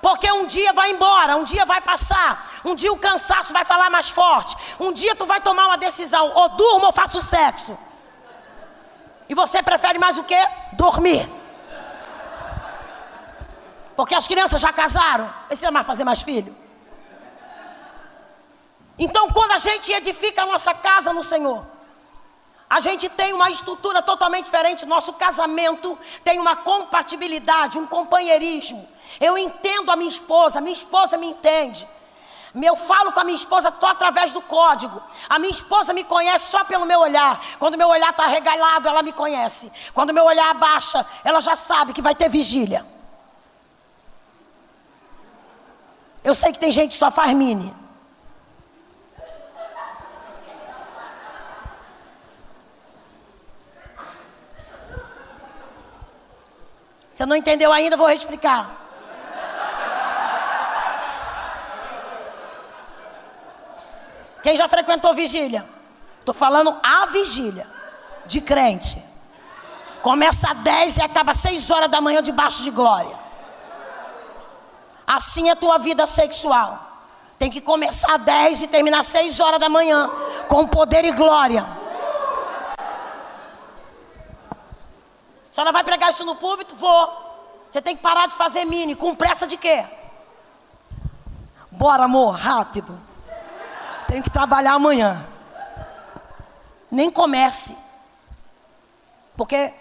[0.06, 3.90] Porque um dia vai embora, um dia vai passar, um dia o cansaço vai falar
[3.90, 7.78] mais forte, um dia tu vai tomar uma decisão, ou durmo ou faço sexo.
[9.30, 10.42] E você prefere mais o que?
[10.74, 11.24] Dormir.
[13.96, 16.54] Porque as crianças já casaram, precisa mais fazer mais filho.
[19.00, 21.66] Então, quando a gente edifica a nossa casa no Senhor,
[22.70, 24.86] a gente tem uma estrutura totalmente diferente.
[24.86, 28.92] Nosso casamento tem uma compatibilidade, um companheirismo.
[29.20, 31.88] Eu entendo a minha esposa, a minha esposa me entende.
[32.62, 35.02] Eu falo com a minha esposa só através do código.
[35.28, 37.42] A minha esposa me conhece só pelo meu olhar.
[37.58, 39.72] Quando meu olhar está regalado, ela me conhece.
[39.94, 42.86] Quando meu olhar abaixa, ela já sabe que vai ter vigília.
[46.24, 47.74] Eu sei que tem gente que só faz mini.
[57.12, 58.83] Você não entendeu ainda, vou explicar.
[64.44, 65.66] Quem já frequentou vigília?
[66.20, 67.66] Estou falando a vigília
[68.26, 69.02] de crente.
[70.02, 73.18] Começa às 10 e acaba às 6 horas da manhã debaixo de glória.
[75.08, 76.78] Assim é tua vida sexual.
[77.40, 80.12] Tem que começar às 10 e terminar às 6 horas da manhã,
[80.50, 81.66] com poder e glória.
[85.52, 86.76] A senhora vai pregar isso no púlpito?
[86.76, 87.24] Vou.
[87.70, 88.94] Você tem que parar de fazer mini.
[88.94, 89.86] Com pressa de quê?
[91.72, 93.00] Bora, amor, rápido.
[94.04, 95.26] Tenho que trabalhar amanhã.
[96.92, 97.76] Nem comece.
[99.36, 99.74] Porque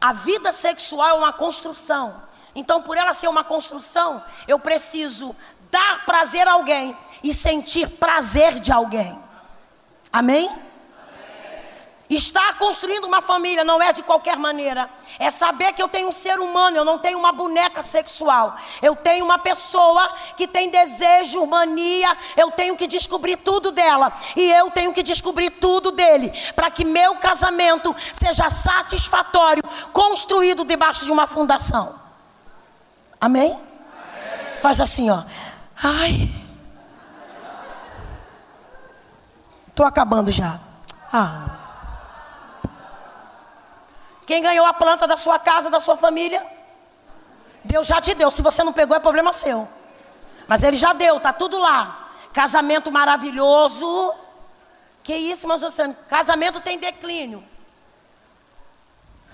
[0.00, 2.22] a vida sexual é uma construção.
[2.54, 5.34] Então, por ela ser uma construção, eu preciso
[5.70, 9.18] dar prazer a alguém e sentir prazer de alguém.
[10.12, 10.48] Amém?
[12.08, 14.90] Estar construindo uma família não é de qualquer maneira.
[15.18, 18.56] É saber que eu tenho um ser humano, eu não tenho uma boneca sexual.
[18.82, 24.12] Eu tenho uma pessoa que tem desejo, mania, eu tenho que descobrir tudo dela.
[24.36, 26.30] E eu tenho que descobrir tudo dele.
[26.54, 31.98] Para que meu casamento seja satisfatório, construído debaixo de uma fundação.
[33.18, 33.52] Amém?
[33.52, 34.60] Amém.
[34.60, 35.22] Faz assim, ó.
[35.82, 36.30] Ai.
[39.68, 40.60] Estou acabando já.
[41.10, 41.63] Ah.
[44.26, 46.44] Quem ganhou a planta da sua casa, da sua família?
[47.62, 48.30] Deus já te deu.
[48.30, 49.68] Se você não pegou, é problema seu.
[50.46, 52.08] Mas Ele já deu, tá tudo lá.
[52.32, 54.14] Casamento maravilhoso.
[55.02, 57.44] Que isso, mas você, casamento tem declínio.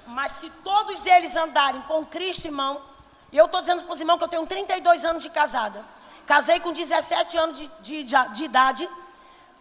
[0.06, 2.82] Mas se todos eles andarem com Cristo, irmão,
[3.30, 5.84] e eu estou dizendo para os irmãos que eu tenho 32 anos de casada.
[6.26, 8.88] Casei com 17 anos de, de, de, de idade.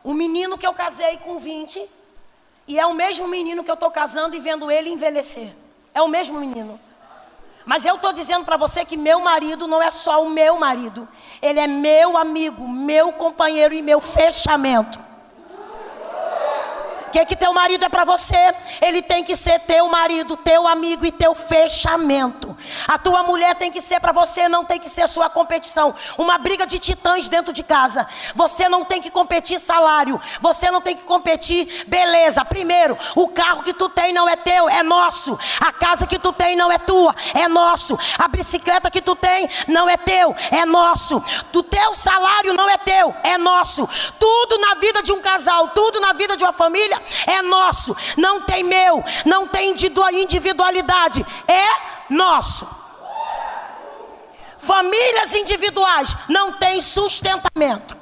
[0.04, 1.99] O menino que eu casei com 20
[2.70, 5.56] e é o mesmo menino que eu estou casando e vendo ele envelhecer.
[5.92, 6.80] É o mesmo menino.
[7.66, 11.08] Mas eu estou dizendo para você que meu marido não é só o meu marido.
[11.42, 15.09] Ele é meu amigo, meu companheiro e meu fechamento.
[17.12, 18.54] Que, que teu marido é para você?
[18.82, 22.56] Ele tem que ser teu marido, teu amigo e teu fechamento.
[22.88, 25.96] A tua mulher tem que ser para você, não tem que ser sua competição.
[26.18, 28.08] Uma briga de titãs dentro de casa.
[28.36, 30.22] Você não tem que competir salário.
[30.42, 32.44] Você não tem que competir beleza.
[32.46, 35.38] Primeiro, o carro que tu tem não é teu, é nosso.
[35.60, 37.98] A casa que tu tem não é tua, é nosso.
[38.18, 41.24] A bicicleta que tu tem não é teu, é nosso.
[41.54, 43.88] O teu salário não é teu, é nosso.
[44.18, 48.42] Tudo na vida de um casal, tudo na vida de uma família é nosso, não
[48.42, 52.68] tem meu, não tem individualidade, é nosso.
[54.58, 57.98] Famílias individuais não têm sustentamento.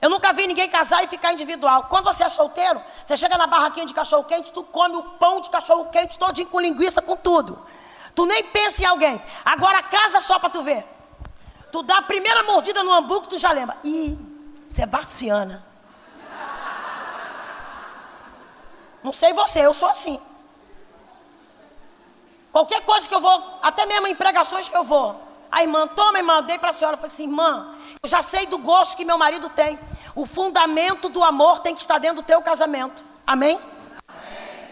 [0.00, 1.84] Eu nunca vi ninguém casar e ficar individual.
[1.84, 5.40] Quando você é solteiro, você chega na barraquinha de cachorro quente, tu come o pão
[5.40, 7.64] de cachorro quente todinho com linguiça, com tudo.
[8.12, 9.22] Tu nem pensa em alguém.
[9.44, 10.84] Agora casa só para tu ver.
[11.70, 13.76] Tu dá a primeira mordida no hambúrguer, tu já lembra.
[13.84, 14.18] Ih,
[14.74, 15.64] Sebastiana.
[19.02, 20.20] Não sei você, eu sou assim.
[22.52, 25.20] Qualquer coisa que eu vou, até mesmo em pregações que eu vou.
[25.50, 26.94] A irmã, toma, irmã, dei para a senhora.
[26.94, 29.78] Eu falei assim, irmã, eu já sei do gosto que meu marido tem.
[30.14, 33.04] O fundamento do amor tem que estar dentro do teu casamento.
[33.26, 33.60] Amém?
[34.08, 34.68] Amém.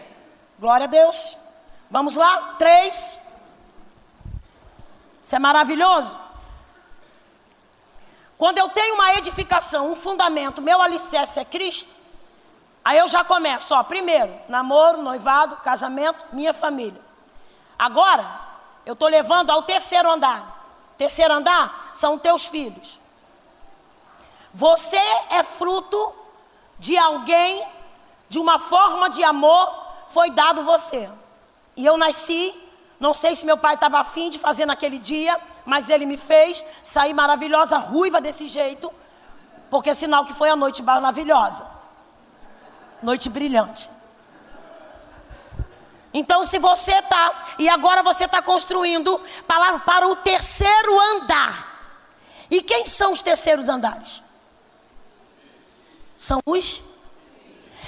[0.59, 1.37] Glória a Deus.
[1.89, 2.55] Vamos lá?
[2.57, 3.19] Três.
[5.23, 6.17] Isso é maravilhoso.
[8.37, 12.00] Quando eu tenho uma edificação, um fundamento, meu alicerce é Cristo.
[12.83, 16.99] Aí eu já começo, ó, primeiro, namoro, noivado, casamento, minha família.
[17.77, 18.39] Agora,
[18.85, 20.59] eu estou levando ao terceiro andar.
[20.97, 22.99] Terceiro andar são teus filhos.
[24.53, 24.97] Você
[25.29, 26.13] é fruto
[26.79, 27.65] de alguém,
[28.27, 29.71] de uma forma de amor,
[30.09, 31.07] foi dado você.
[31.75, 32.53] E eu nasci,
[32.99, 36.63] não sei se meu pai estava afim de fazer naquele dia, mas ele me fez
[36.81, 38.91] sair maravilhosa, ruiva desse jeito,
[39.69, 41.80] porque sinal que foi a noite maravilhosa
[43.01, 43.89] noite brilhante.
[46.13, 51.69] Então, se você está, e agora você está construindo para, para o terceiro andar.
[52.49, 54.21] E quem são os terceiros andares?
[56.17, 56.81] São os.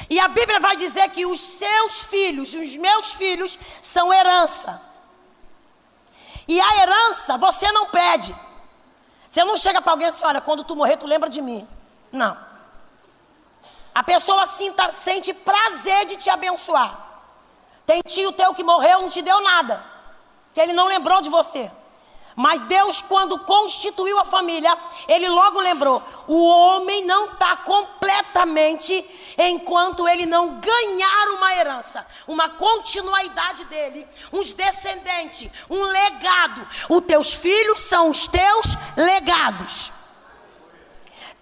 [0.10, 4.82] E a Bíblia vai dizer que os seus filhos, os meus filhos, são herança.
[6.48, 8.34] E a herança você não pede.
[9.30, 11.68] Você não chega para alguém assim, olha, quando tu morrer, tu lembra de mim.
[12.12, 12.38] Não.
[13.94, 17.00] A pessoa sinta, sente prazer de te abençoar.
[17.86, 19.84] Tem tio teu que morreu, não te deu nada,
[20.54, 21.70] que ele não lembrou de você.
[22.36, 24.76] Mas Deus, quando constituiu a família,
[25.08, 29.06] Ele logo lembrou: o homem não está completamente
[29.38, 36.68] enquanto ele não ganhar uma herança, uma continuidade dele, uns descendentes, um legado.
[36.90, 38.66] Os teus filhos são os teus
[38.96, 39.92] legados.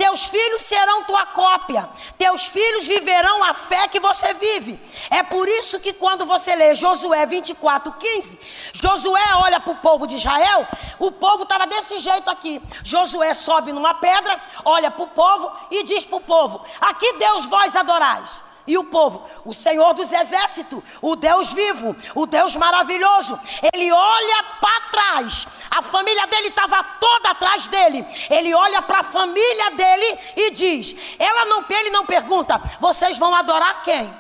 [0.02, 1.88] Teus filhos serão tua cópia.
[2.18, 4.82] Teus filhos viverão a fé que você vive.
[5.12, 8.40] É por isso que quando você lê Josué 24, 15,
[8.74, 12.60] Josué olha para o povo de Israel, o povo estava desse jeito aqui.
[12.84, 17.46] Josué sobe numa pedra, olha para o povo e diz para o povo: Aqui Deus
[17.46, 18.42] vós adorais.
[18.72, 23.38] E o povo, o Senhor dos exércitos, o Deus vivo, o Deus maravilhoso,
[23.74, 25.46] ele olha para trás.
[25.70, 30.96] A família dele estava toda atrás dele, ele olha para a família dele e diz:
[31.20, 34.18] ela não, ele não pergunta, vocês vão adorar quem?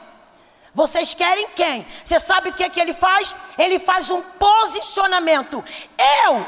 [0.75, 1.87] Vocês querem quem?
[2.03, 3.33] Você sabe o que, que ele faz?
[3.57, 5.63] Ele faz um posicionamento.
[6.25, 6.41] Eu.
[6.41, 6.45] O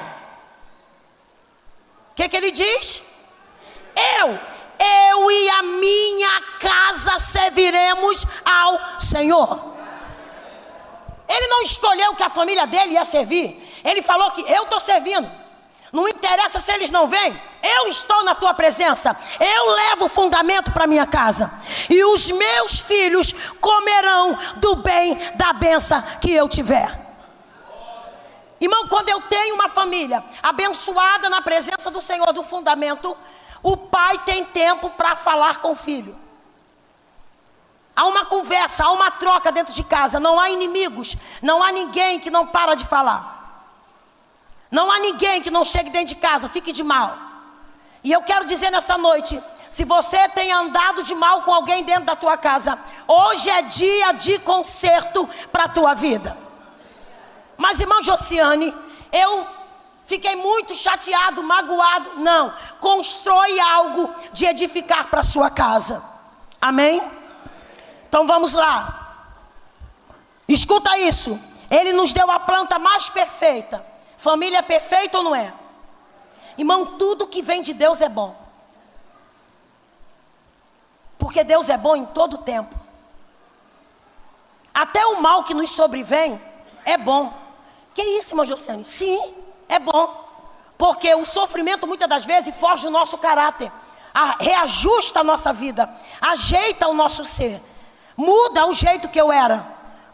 [2.16, 3.02] que, que ele diz?
[4.20, 4.38] Eu,
[4.80, 9.74] eu e a minha casa serviremos ao Senhor.
[11.28, 13.82] Ele não escolheu que a família dele ia servir.
[13.84, 15.30] Ele falou que eu estou servindo.
[15.92, 19.16] Não interessa se eles não vêm, eu estou na tua presença.
[19.40, 21.52] Eu levo o fundamento para minha casa.
[21.88, 27.00] E os meus filhos comerão do bem da benção que eu tiver.
[28.60, 33.16] Irmão, quando eu tenho uma família abençoada na presença do Senhor do fundamento,
[33.64, 36.16] o pai tem tempo para falar com o filho.
[37.96, 42.20] Há uma conversa, há uma troca dentro de casa, não há inimigos, não há ninguém
[42.20, 43.32] que não para de falar.
[44.70, 47.18] Não há ninguém que não chegue dentro de casa, fique de mal.
[48.04, 52.06] E eu quero dizer nessa noite, se você tem andado de mal com alguém dentro
[52.06, 56.36] da tua casa, hoje é dia de conserto para a tua vida.
[57.56, 58.76] Mas irmão Josiane,
[59.12, 59.48] eu
[60.06, 62.18] fiquei muito chateado, magoado.
[62.18, 66.04] Não, constrói algo de edificar para a sua casa.
[66.62, 67.02] Amém?
[68.08, 69.28] Então vamos lá.
[70.48, 71.40] Escuta isso.
[71.70, 73.94] Ele nos deu a planta mais perfeita
[74.24, 75.54] Família é perfeita ou não é?
[76.58, 78.34] Irmão, tudo que vem de Deus é bom.
[81.20, 82.74] Porque Deus é bom em todo tempo.
[84.74, 86.42] Até o mal que nos sobrevém
[86.86, 87.34] é bom.
[87.94, 88.86] Que isso, irmão Josiane?
[88.86, 89.36] Sim,
[89.74, 90.24] é bom.
[90.78, 93.72] Porque o sofrimento muitas das vezes forja o nosso caráter,
[94.14, 95.90] a, reajusta a nossa vida,
[96.22, 97.62] ajeita o nosso ser,
[98.18, 99.66] muda o jeito que eu era,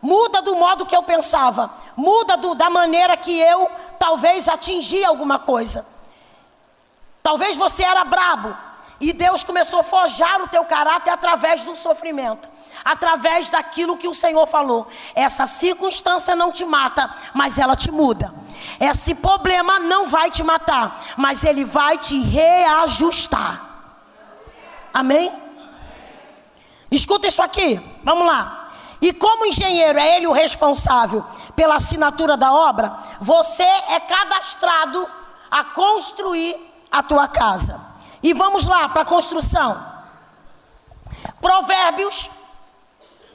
[0.01, 5.39] muda do modo que eu pensava, muda do, da maneira que eu talvez atingir alguma
[5.39, 5.85] coisa.
[7.21, 8.55] Talvez você era brabo
[8.99, 12.49] e Deus começou a forjar o teu caráter através do sofrimento,
[12.83, 14.87] através daquilo que o Senhor falou.
[15.15, 18.33] Essa circunstância não te mata, mas ela te muda.
[18.79, 23.65] Esse problema não vai te matar, mas ele vai te reajustar.
[24.93, 25.31] Amém?
[26.91, 28.71] Escuta isso aqui, vamos lá.
[29.01, 31.23] E como engenheiro é ele o responsável
[31.55, 35.07] pela assinatura da obra, você é cadastrado
[35.49, 36.55] a construir
[36.91, 37.79] a tua casa.
[38.21, 39.81] E vamos lá para a construção.
[41.39, 42.29] Provérbios,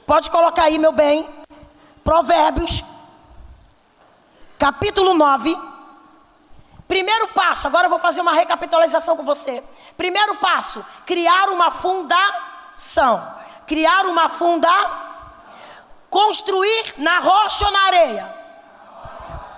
[0.05, 1.27] pode colocar aí, meu bem.
[2.03, 2.83] Provérbios,
[4.59, 5.57] capítulo 9.
[6.87, 9.63] Primeiro passo, agora eu vou fazer uma recapitalização com você.
[9.97, 13.35] Primeiro passo, criar uma fundação.
[13.65, 15.05] Criar uma fundação
[16.15, 18.35] Construir na rocha ou na areia?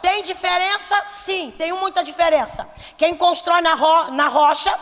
[0.01, 1.03] Tem diferença?
[1.11, 2.67] Sim, tem muita diferença.
[2.97, 4.73] Quem constrói na, ro na rocha,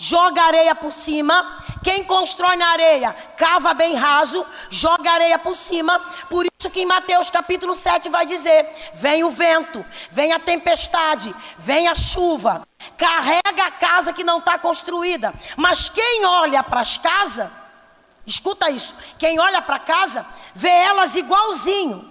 [0.00, 1.62] joga areia por cima.
[1.84, 5.98] Quem constrói na areia, cava bem raso, joga areia por cima.
[6.30, 11.34] Por isso que em Mateus capítulo 7 vai dizer: vem o vento, vem a tempestade,
[11.58, 15.34] vem a chuva, carrega a casa que não está construída.
[15.54, 17.50] Mas quem olha para as casas,
[18.26, 18.94] Escuta isso.
[19.18, 20.24] Quem olha para casa
[20.54, 22.08] vê elas igualzinho.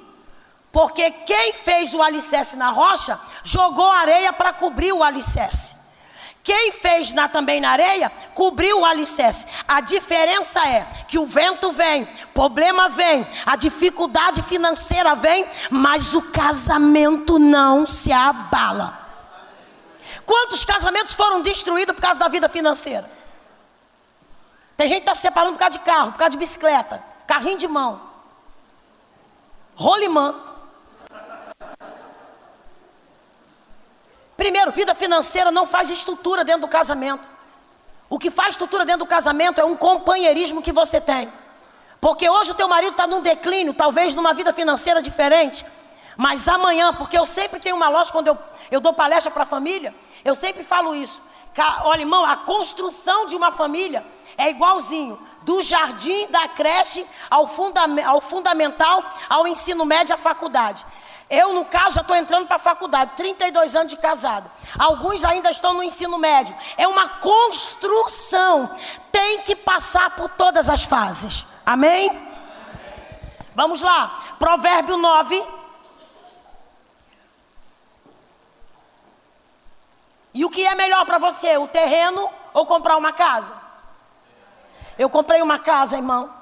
[0.69, 5.78] Porque quem fez o alicerce na rocha jogou areia para cobrir o alicerce.
[6.49, 9.45] Quem fez na, também na areia cobriu o alicerce.
[9.67, 16.23] A diferença é que o vento vem, problema vem, a dificuldade financeira vem, mas o
[16.23, 18.97] casamento não se abala.
[20.25, 23.07] Quantos casamentos foram destruídos por causa da vida financeira?
[24.75, 27.67] Tem gente que está separando por causa de carro, por causa de bicicleta, carrinho de
[27.67, 28.01] mão,
[29.75, 30.33] rolimã.
[34.39, 37.27] Primeiro, vida financeira não faz estrutura dentro do casamento.
[38.09, 41.29] O que faz estrutura dentro do casamento é um companheirismo que você tem.
[41.99, 45.65] Porque hoje o teu marido está num declínio, talvez numa vida financeira diferente.
[46.15, 48.37] Mas amanhã, porque eu sempre tenho uma loja quando eu,
[48.71, 51.21] eu dou palestra para a família, eu sempre falo isso.
[51.83, 54.05] Olha, irmão, a construção de uma família
[54.37, 55.19] é igualzinho.
[55.41, 60.85] Do jardim, da creche, ao, funda ao fundamental, ao ensino médio, à faculdade.
[61.29, 64.49] Eu, no caso, já estou entrando para a faculdade, 32 anos de casado.
[64.77, 66.55] Alguns ainda estão no ensino médio.
[66.75, 68.75] É uma construção.
[69.11, 71.45] Tem que passar por todas as fases.
[71.63, 72.27] Amém?
[73.53, 74.35] Vamos lá.
[74.39, 75.45] Provérbio 9.
[80.33, 83.53] E o que é melhor para você, o terreno ou comprar uma casa?
[84.97, 86.33] Eu comprei uma casa, irmão,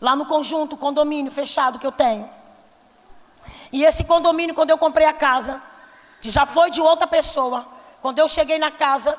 [0.00, 2.37] lá no conjunto, condomínio fechado que eu tenho.
[3.72, 5.60] E esse condomínio, quando eu comprei a casa,
[6.20, 7.66] que já foi de outra pessoa,
[8.00, 9.18] Quando eu cheguei na casa,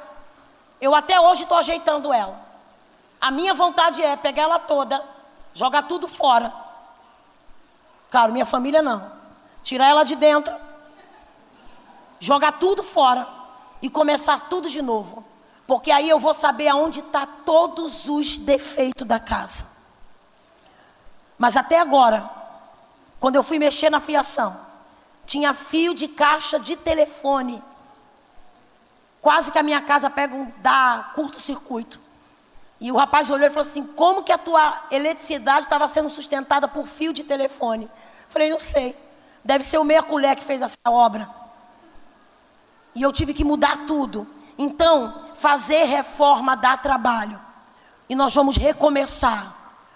[0.79, 2.39] eu até hoje estou ajeitando ela.
[3.19, 5.03] A minha vontade é pegar ela toda,
[5.53, 6.53] jogar tudo fora.
[8.09, 9.11] Claro, minha família não.
[9.63, 10.55] Tirar ela de dentro,
[12.19, 13.27] jogar tudo fora
[13.81, 15.25] e começar tudo de novo.
[15.67, 19.67] Porque aí eu vou saber aonde está todos os defeitos da casa.
[21.37, 22.29] Mas até agora,
[23.19, 24.59] quando eu fui mexer na fiação,
[25.25, 27.61] tinha fio de caixa de telefone.
[29.21, 31.99] Quase que a minha casa pega um dá curto-circuito.
[32.79, 36.67] E o rapaz olhou e falou assim: Como que a tua eletricidade estava sendo sustentada
[36.67, 37.89] por fio de telefone?
[38.29, 38.95] Falei: Não sei.
[39.43, 41.29] Deve ser o meia colher que fez essa obra.
[42.95, 44.27] E eu tive que mudar tudo.
[44.57, 47.39] Então, fazer reforma dá trabalho.
[48.07, 49.55] E nós vamos recomeçar.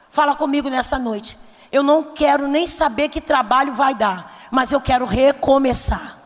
[0.09, 1.37] Fala comigo nessa noite.
[1.73, 6.19] Eu não quero nem saber que trabalho vai dar, mas eu quero recomeçar.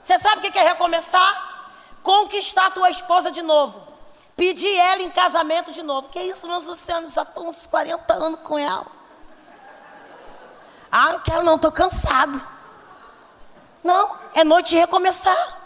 [0.00, 1.66] Você sabe o que é recomeçar?
[2.00, 3.82] Conquistar a tua esposa de novo.
[4.36, 6.08] Pedir ela em casamento de novo.
[6.08, 8.86] Que isso, meus oceanos, já estão uns 40 anos com ela.
[10.90, 12.40] Ah, não quero não, estou cansado.
[13.82, 15.58] Não, é noite de recomeçar.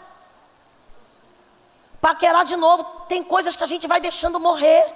[2.01, 2.83] Paquerar de novo.
[3.07, 4.91] Tem coisas que a gente vai deixando morrer.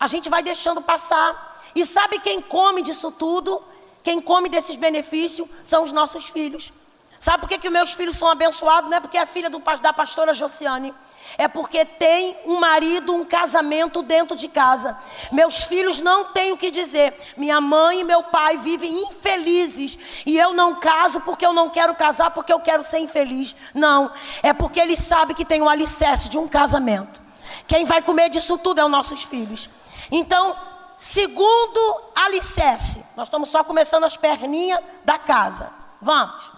[0.00, 1.51] A gente vai deixando passar.
[1.74, 3.62] E sabe quem come disso tudo?
[4.02, 6.72] Quem come desses benefícios são os nossos filhos.
[7.18, 8.90] Sabe por que, que meus filhos são abençoados?
[8.90, 10.92] Não é porque é filha do, da pastora Josiane.
[11.38, 14.98] É porque tem um marido, um casamento dentro de casa.
[15.30, 17.14] Meus filhos não têm o que dizer.
[17.36, 19.98] Minha mãe e meu pai vivem infelizes.
[20.26, 23.54] E eu não caso porque eu não quero casar, porque eu quero ser infeliz.
[23.72, 24.10] Não.
[24.42, 27.20] É porque eles sabem que tem o alicerce de um casamento.
[27.66, 29.70] Quem vai comer disso tudo é os nossos filhos.
[30.10, 30.56] Então,
[31.02, 31.80] segundo
[32.14, 35.70] alicerce, nós estamos só começando as perninhas da casa.
[36.00, 36.50] Vamos.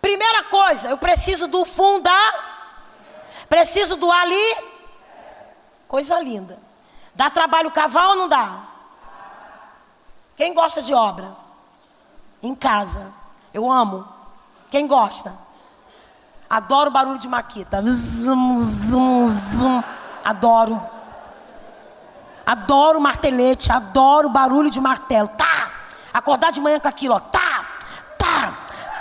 [0.00, 2.52] Primeira coisa, eu preciso do fundar
[3.52, 4.56] Preciso do ali.
[5.86, 6.58] Coisa linda.
[7.14, 8.60] Dá trabalho cavar ou não dá?
[10.38, 11.36] Quem gosta de obra?
[12.42, 13.12] Em casa.
[13.52, 14.08] Eu amo.
[14.70, 15.34] Quem gosta?
[16.48, 17.82] Adoro barulho de maquita.
[17.82, 19.84] Zum, zum, zum.
[20.24, 20.80] Adoro.
[22.44, 25.28] Adoro martelete, adoro barulho de martelo.
[25.28, 25.70] Tá!
[26.12, 27.20] Acordar de manhã com aquilo, ó.
[27.20, 27.64] Tá!
[28.18, 28.58] Tá!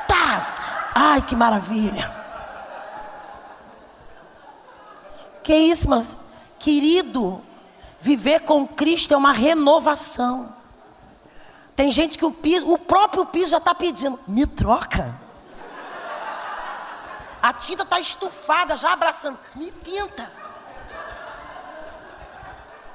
[0.08, 0.54] Tá!
[0.94, 2.22] Ai, que maravilha.
[5.44, 6.16] Que isso, mas
[6.60, 7.42] querido,
[8.00, 10.54] viver com Cristo é uma renovação.
[11.76, 15.16] Tem gente que o, piso, o próprio piso já está pedindo, me troca.
[17.42, 20.41] A tinta está estufada, já abraçando, me pinta.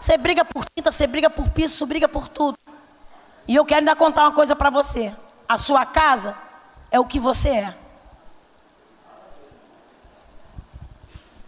[0.06, 2.56] Você briga por tinta, você briga por piso, você briga por tudo.
[3.48, 5.12] E eu quero ainda contar uma coisa para você.
[5.48, 6.38] A sua casa
[6.92, 7.76] é o que você é.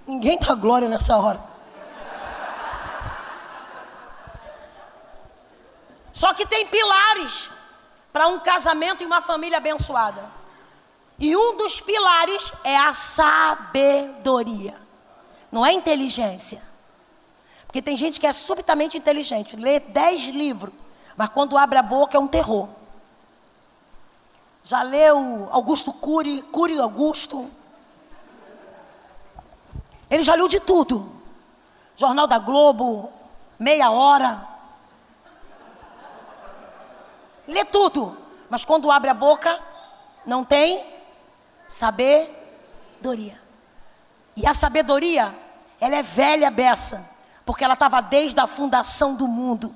[0.04, 1.40] Ninguém dá glória nessa hora.
[6.12, 7.48] Só que tem pilares
[8.12, 10.24] para um casamento e uma família abençoada.
[11.16, 14.74] E um dos pilares é a sabedoria.
[15.52, 16.67] Não é inteligência.
[17.68, 20.72] Porque tem gente que é subitamente inteligente, lê dez livros,
[21.14, 22.66] mas quando abre a boca é um terror.
[24.64, 27.50] Já leu Augusto Cury, Cury Augusto,
[30.10, 31.12] ele já leu de tudo.
[31.94, 33.12] Jornal da Globo,
[33.58, 34.48] meia hora.
[37.46, 38.16] Lê tudo.
[38.48, 39.60] Mas quando abre a boca,
[40.24, 40.86] não tem
[41.66, 43.38] sabedoria.
[44.34, 45.38] E a sabedoria,
[45.78, 47.17] ela é velha beça.
[47.48, 49.74] Porque ela estava desde a fundação do mundo.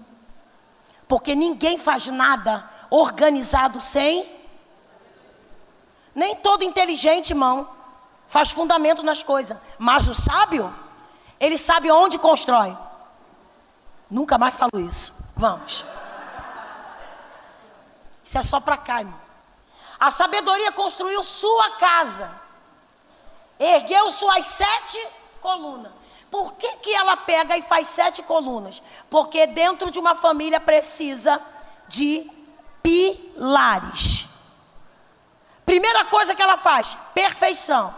[1.09, 4.31] Porque ninguém faz nada organizado sem.
[6.15, 7.67] Nem todo inteligente, irmão,
[8.29, 9.57] faz fundamento nas coisas.
[9.79, 10.71] Mas o sábio,
[11.41, 12.77] ele sabe onde constrói.
[14.11, 15.15] Nunca mais falo isso.
[15.35, 15.83] Vamos.
[18.23, 19.19] Isso é só para cá, irmão.
[19.99, 22.31] A sabedoria construiu sua casa.
[23.59, 25.09] Ergueu suas sete
[25.41, 26.02] colunas.
[26.33, 28.83] Por que, que ela pega e faz sete colunas?
[29.11, 31.39] Porque dentro de uma família precisa
[31.87, 32.27] de
[32.83, 34.27] pilares.
[35.67, 37.95] Primeira coisa que ela faz: perfeição.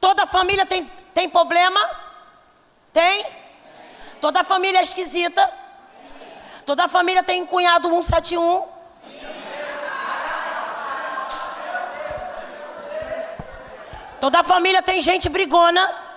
[0.00, 1.80] Toda família tem, tem problema?
[2.92, 3.24] Tem?
[4.20, 5.48] Toda família é esquisita?
[6.66, 8.66] Toda família tem cunhado 171?
[14.20, 16.11] Toda família tem gente brigona?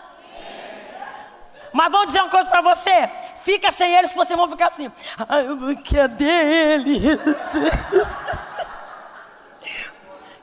[1.75, 3.11] Mas vou dizer uma coisa para você.
[3.43, 4.89] Fica sem eles que vocês vão ficar assim.
[5.27, 7.19] Ai, eu não quero dele.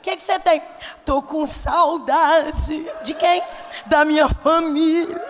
[0.02, 0.62] que, que você tem?
[1.06, 2.86] Tô com saudade.
[3.02, 3.42] De quem?
[3.86, 5.20] Da minha família.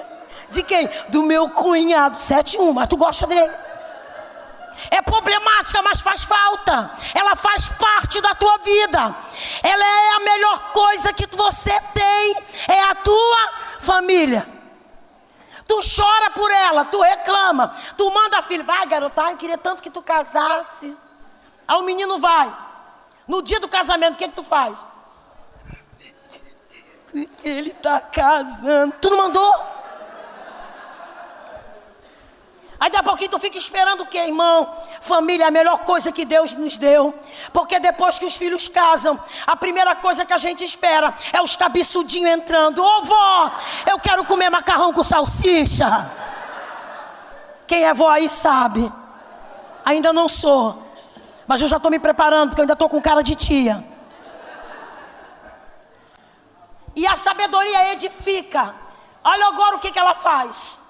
[0.51, 0.89] De quem?
[1.11, 2.21] Do meu cunhado.
[2.21, 3.53] Sete um, mas tu gosta dele.
[4.91, 6.91] É problemática, mas faz falta.
[7.15, 9.15] Ela faz parte da tua vida.
[9.63, 12.37] Ela é a melhor coisa que você tem.
[12.67, 14.62] É a tua família.
[15.67, 19.83] Tu chora por ela, tu reclama, tu manda a filha, vai garota, eu queria tanto
[19.83, 20.97] que tu casasse.
[21.67, 22.55] Aí o menino vai.
[23.27, 24.77] No dia do casamento, o que, que tu faz?
[27.45, 28.95] Ele está casando.
[29.01, 29.82] Tu não mandou?
[32.83, 34.75] Aí daqui a pouquinho tu fica esperando o quê, irmão?
[35.01, 37.15] Família é a melhor coisa que Deus nos deu.
[37.53, 39.17] Porque depois que os filhos casam,
[39.47, 42.83] a primeira coisa que a gente espera é os cabeçudinhos entrando.
[42.83, 43.53] Ô vó,
[43.87, 46.11] eu quero comer macarrão com salsicha.
[47.69, 48.93] Quem é vó aí sabe.
[49.85, 50.83] Ainda não sou.
[51.47, 53.85] Mas eu já estou me preparando, porque eu ainda estou com cara de tia.
[56.97, 58.75] E a sabedoria edifica.
[59.23, 60.82] Olha agora o que, que ela faz.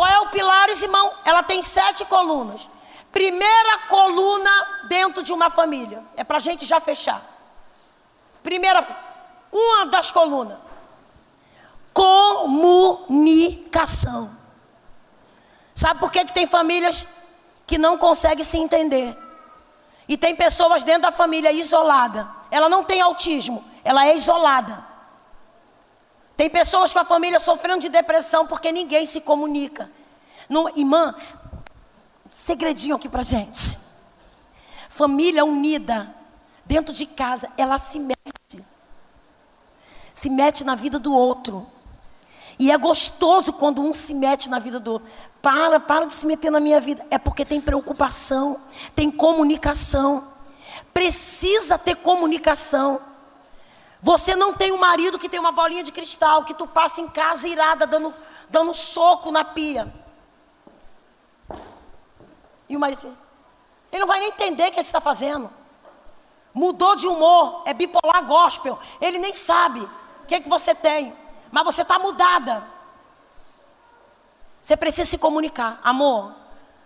[0.00, 1.12] Qual é o pilares, irmão?
[1.26, 2.66] Ela tem sete colunas.
[3.12, 4.50] Primeira coluna
[4.88, 6.02] dentro de uma família.
[6.16, 7.22] É para a gente já fechar.
[8.42, 8.82] Primeira,
[9.52, 10.56] uma das colunas.
[11.92, 14.30] Comunicação.
[15.74, 17.06] Sabe por que, que tem famílias
[17.66, 19.14] que não conseguem se entender?
[20.08, 22.26] E tem pessoas dentro da família isolada.
[22.50, 24.82] Ela não tem autismo, ela é isolada.
[26.40, 29.90] Tem pessoas com a família sofrendo de depressão porque ninguém se comunica.
[30.48, 31.14] Não, irmã,
[32.30, 33.78] segredinho aqui pra gente.
[34.88, 36.14] Família unida,
[36.64, 38.64] dentro de casa, ela se mete.
[40.14, 41.66] Se mete na vida do outro.
[42.58, 45.08] E é gostoso quando um se mete na vida do outro.
[45.42, 47.06] Para, para de se meter na minha vida.
[47.10, 48.58] É porque tem preocupação,
[48.96, 50.26] tem comunicação.
[50.94, 53.09] Precisa ter comunicação.
[54.02, 57.08] Você não tem um marido que tem uma bolinha de cristal, que tu passa em
[57.08, 58.14] casa irada, dando,
[58.48, 59.92] dando soco na pia.
[62.68, 63.16] E o marido,
[63.92, 65.50] ele não vai nem entender o que ele está fazendo.
[66.54, 68.78] Mudou de humor, é bipolar gospel.
[69.00, 71.14] Ele nem sabe o que, é que você tem.
[71.50, 72.62] Mas você está mudada.
[74.62, 75.80] Você precisa se comunicar.
[75.82, 76.32] Amor,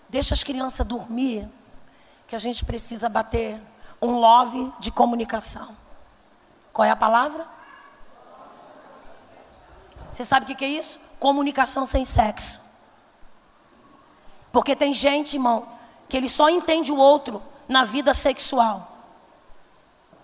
[0.08, 1.48] deixa as crianças dormir.
[2.26, 3.60] Que a gente precisa bater
[4.00, 5.76] um love de comunicação.
[6.74, 7.46] Qual é a palavra?
[10.12, 10.98] Você sabe o que é isso?
[11.20, 12.60] Comunicação sem sexo.
[14.52, 15.68] Porque tem gente, irmão,
[16.08, 18.90] que ele só entende o outro na vida sexual.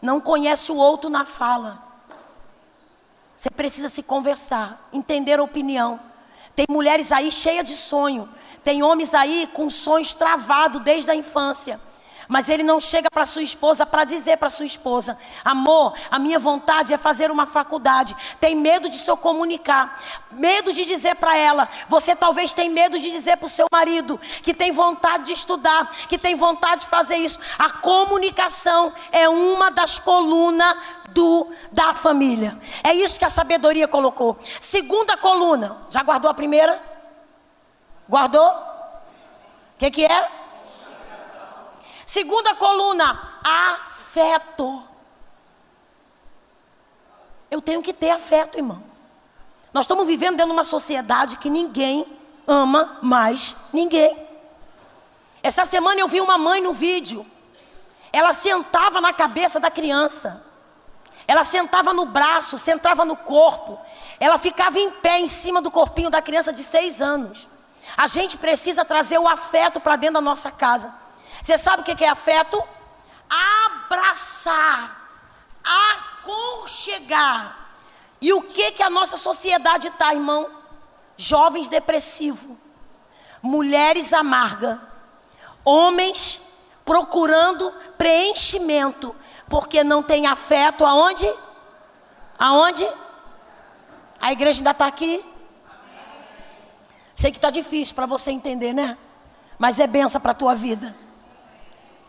[0.02, 1.82] Não conhece o outro na fala.
[3.36, 6.00] Você precisa se conversar, entender a opinião.
[6.56, 8.28] Tem mulheres aí cheias de sonho.
[8.64, 11.80] Tem homens aí com sonhos travados desde a infância.
[12.30, 16.38] Mas ele não chega para sua esposa para dizer para sua esposa: amor, a minha
[16.38, 18.16] vontade é fazer uma faculdade.
[18.38, 20.00] Tem medo de se comunicar,
[20.30, 21.68] medo de dizer para ela.
[21.88, 25.92] Você talvez tem medo de dizer para o seu marido que tem vontade de estudar,
[26.08, 27.40] que tem vontade de fazer isso.
[27.58, 30.76] A comunicação é uma das colunas
[31.08, 32.56] do da família.
[32.84, 34.38] É isso que a sabedoria colocou.
[34.60, 36.80] Segunda coluna, já guardou a primeira?
[38.08, 38.48] Guardou?
[38.50, 40.39] O que, que é?
[42.10, 44.82] Segunda coluna, afeto.
[47.48, 48.82] Eu tenho que ter afeto, irmão.
[49.72, 52.04] Nós estamos vivendo dentro de uma sociedade que ninguém
[52.48, 54.26] ama mais ninguém.
[55.40, 57.24] Essa semana eu vi uma mãe no vídeo.
[58.12, 60.42] Ela sentava na cabeça da criança.
[61.28, 63.78] Ela sentava no braço, sentava no corpo.
[64.18, 67.48] Ela ficava em pé em cima do corpinho da criança de seis anos.
[67.96, 70.98] A gente precisa trazer o afeto para dentro da nossa casa.
[71.42, 72.62] Você sabe o que é afeto?
[73.28, 75.08] Abraçar,
[75.64, 77.68] aconchegar.
[78.20, 80.50] E o que que a nossa sociedade está, irmão?
[81.16, 82.56] Jovens depressivos,
[83.42, 84.78] mulheres amargas,
[85.64, 86.40] homens
[86.84, 89.14] procurando preenchimento,
[89.48, 91.30] porque não tem afeto aonde?
[92.38, 92.86] Aonde?
[94.20, 95.24] A igreja ainda está aqui?
[97.14, 98.96] Sei que está difícil para você entender, né?
[99.58, 100.94] Mas é benção para a tua vida.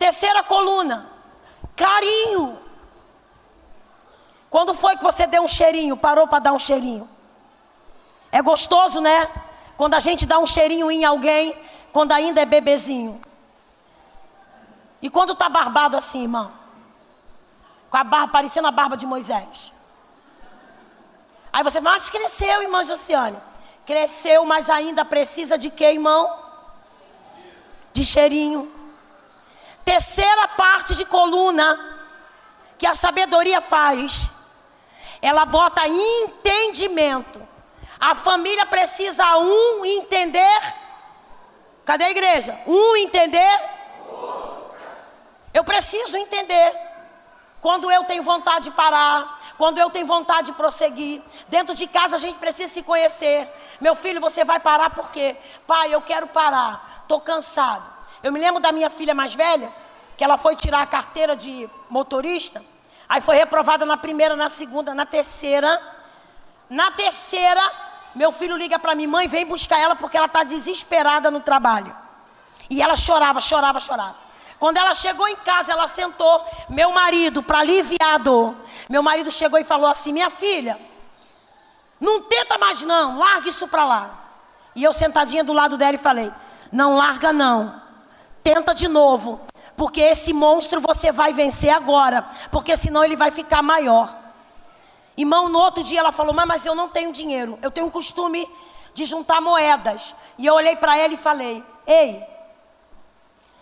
[0.02, 1.06] Terceira coluna,
[1.76, 2.58] carinho.
[4.50, 7.08] Quando foi que você deu um cheirinho, parou para dar um cheirinho?
[8.32, 9.30] É gostoso, né?
[9.78, 11.56] Quando a gente dá um cheirinho em alguém,
[11.94, 13.22] quando ainda é bebezinho.
[15.04, 16.52] E quando tá barbado assim, irmão?
[17.92, 19.72] Com a barba parecendo a barba de Moisés.
[21.54, 23.38] Aí você, mas cresceu, irmã Josiane.
[23.86, 26.40] Cresceu, mas ainda precisa de quê, irmão?
[27.94, 28.81] De cheirinho
[29.86, 31.80] terceira parte de coluna
[32.78, 34.30] que a sabedoria faz?
[35.22, 37.42] Ela bota entendimento.
[38.00, 40.62] A família precisa um entender.
[41.86, 42.60] Cadê a igreja?
[42.66, 43.60] Um entender.
[45.54, 46.76] Eu preciso entender.
[47.62, 51.22] Quando eu tenho vontade de parar, quando eu tenho vontade de prosseguir.
[51.48, 53.48] Dentro de casa a gente precisa se conhecer.
[53.80, 55.38] Meu filho, você vai parar por quê?
[55.68, 57.02] Pai, eu quero parar.
[57.04, 57.84] Estou cansado.
[58.24, 59.72] Eu me lembro da minha filha mais velha,
[60.18, 62.64] que ela foi tirar a carteira de motorista.
[63.10, 65.82] Aí foi reprovada na primeira, na segunda, na terceira.
[66.70, 67.62] Na terceira,
[68.14, 71.96] meu filho liga para mim, mãe, vem buscar ela porque ela está desesperada no trabalho.
[72.70, 74.16] E ela chorava, chorava, chorava.
[74.60, 76.46] Quando ela chegou em casa, ela sentou.
[76.70, 78.54] Meu marido, para aliviar a dor,
[78.88, 80.80] meu marido chegou e falou assim: Minha filha,
[82.00, 84.10] não tenta mais não, larga isso para lá.
[84.76, 86.32] E eu sentadinha do lado dela e falei:
[86.72, 87.81] Não larga não,
[88.44, 89.40] tenta de novo,
[89.76, 94.16] porque esse monstro você vai vencer agora, porque senão ele vai ficar maior.
[95.18, 98.48] Irmão, no outro dia ela falou: Mas eu não tenho dinheiro, eu tenho um costume
[98.94, 100.16] de juntar moedas.
[100.38, 102.24] E eu olhei para ela e falei: Ei,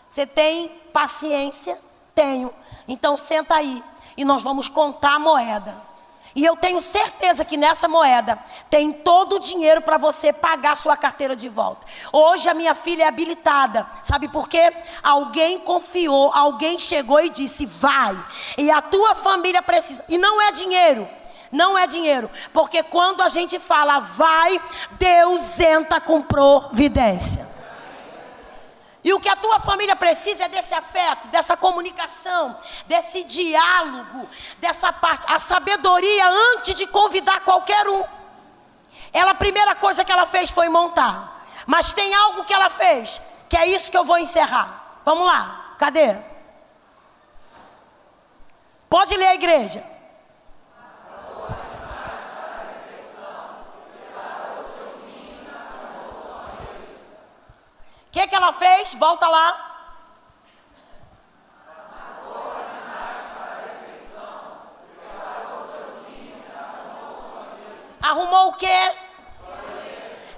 [0.07, 1.80] você tem paciência?
[2.15, 2.53] Tenho.
[2.88, 3.84] Então senta aí
[4.17, 5.88] e nós vamos contar a moeda.
[6.36, 8.38] E eu tenho certeza que nessa moeda
[8.69, 11.86] tem todo o dinheiro para você pagar sua carteira de volta.
[12.11, 13.88] Hoje a minha filha é habilitada.
[14.03, 14.71] Sabe por quê?
[15.01, 18.17] Alguém confiou, alguém chegou e disse: vai.
[18.57, 20.05] E a tua família precisa.
[20.07, 21.07] E não é dinheiro.
[21.51, 22.30] Não é dinheiro.
[22.53, 24.61] Porque quando a gente fala vai,
[24.91, 27.48] Deus entra com providência.
[29.03, 34.27] E o que a tua família precisa é desse afeto, dessa comunicação, desse diálogo,
[34.57, 35.31] dessa parte.
[35.31, 38.03] A sabedoria antes de convidar qualquer um.
[39.13, 41.45] Ela, a primeira coisa que ela fez foi montar.
[41.65, 44.99] Mas tem algo que ela fez, que é isso que eu vou encerrar.
[45.05, 46.17] Vamos lá, cadê?
[48.89, 49.98] Pode ler a igreja.
[58.10, 58.95] O que, que ela fez?
[58.95, 59.66] Volta lá.
[68.01, 68.95] Arrumou o quê?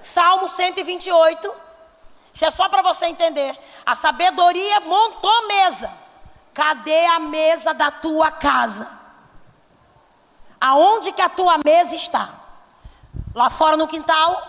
[0.02, 1.56] Salmo 128.
[2.34, 3.58] Isso é só para você entender.
[3.86, 5.90] A sabedoria montou mesa.
[6.54, 8.86] Cadê a mesa da tua casa?
[10.60, 12.32] Aonde que a tua mesa está?
[13.34, 14.46] Lá fora no quintal,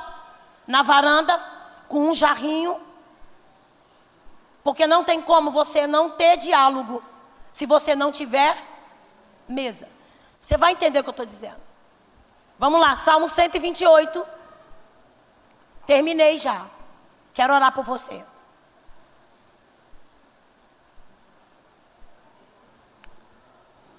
[0.66, 1.40] na varanda,
[1.86, 2.91] com um jarrinho
[4.62, 7.02] porque não tem como você não ter diálogo
[7.52, 8.56] se você não tiver
[9.48, 9.88] mesa.
[10.42, 11.60] Você vai entender o que eu estou dizendo.
[12.58, 14.24] Vamos lá, Salmo 128.
[15.86, 16.66] Terminei já.
[17.34, 18.24] Quero orar por você.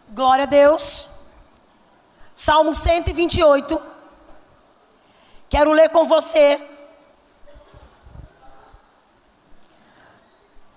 [0.10, 1.10] Glória a Deus.
[2.34, 3.82] Salmo 128.
[5.50, 6.73] Quero ler com você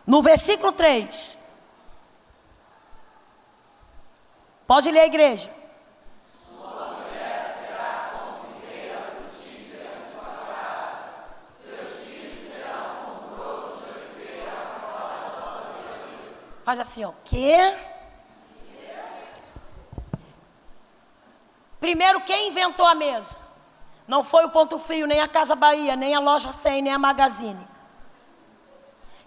[0.07, 1.39] No versículo 3.
[4.67, 5.51] Pode ler a igreja.
[16.65, 17.13] Faz assim, ó.
[17.25, 17.57] Que?
[21.79, 23.37] Primeiro, quem inventou a mesa?
[24.09, 26.99] Não foi o Ponto Frio, nem a Casa Bahia, nem a Loja 100, nem a
[26.99, 27.76] Magazine.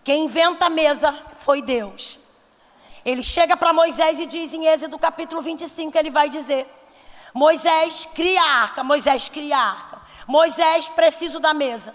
[0.10, 2.18] Quem inventa a mesa foi Deus.
[3.06, 6.68] Ele chega para Moisés e diz em Êxodo capítulo 25, ele vai dizer:
[7.32, 10.02] Moisés cria a arca, Moisés cria a arca.
[10.26, 11.94] Moisés preciso da mesa.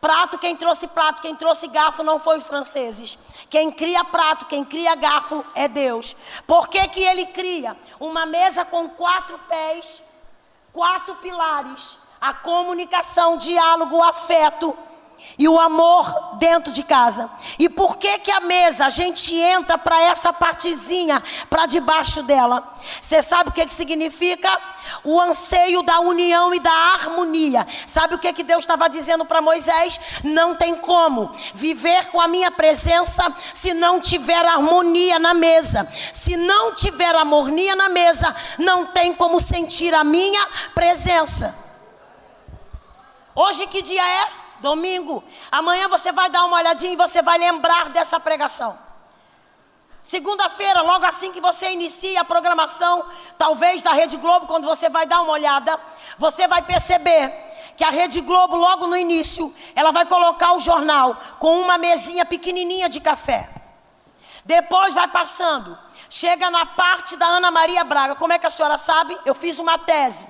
[0.00, 3.18] Prato, quem trouxe prato, quem trouxe garfo não foi os franceses.
[3.50, 6.14] Quem cria prato, quem cria garfo é Deus.
[6.46, 7.76] Por que, que ele cria?
[7.98, 10.00] Uma mesa com quatro pés,
[10.72, 11.98] quatro pilares.
[12.20, 14.78] A comunicação, diálogo, afeto
[15.38, 17.30] e o amor dentro de casa.
[17.58, 22.76] E por que que a mesa a gente entra para essa partezinha, para debaixo dela?
[23.00, 24.50] Você sabe o que que significa?
[25.04, 27.66] O anseio da união e da harmonia.
[27.86, 30.00] Sabe o que que Deus estava dizendo para Moisés?
[30.24, 35.86] Não tem como viver com a minha presença se não tiver harmonia na mesa.
[36.12, 40.44] Se não tiver harmonia na mesa, não tem como sentir a minha
[40.74, 41.54] presença.
[43.34, 44.47] Hoje que dia é?
[44.60, 45.22] Domingo.
[45.50, 48.78] Amanhã você vai dar uma olhadinha e você vai lembrar dessa pregação.
[50.02, 53.04] Segunda-feira, logo assim que você inicia a programação,
[53.36, 55.78] talvez da Rede Globo, quando você vai dar uma olhada,
[56.18, 57.30] você vai perceber
[57.76, 62.24] que a Rede Globo, logo no início, ela vai colocar o jornal com uma mesinha
[62.24, 63.50] pequenininha de café.
[64.44, 65.78] Depois vai passando
[66.10, 68.14] Chega na parte da Ana Maria Braga.
[68.14, 69.18] Como é que a senhora sabe?
[69.24, 70.26] Eu fiz uma tese.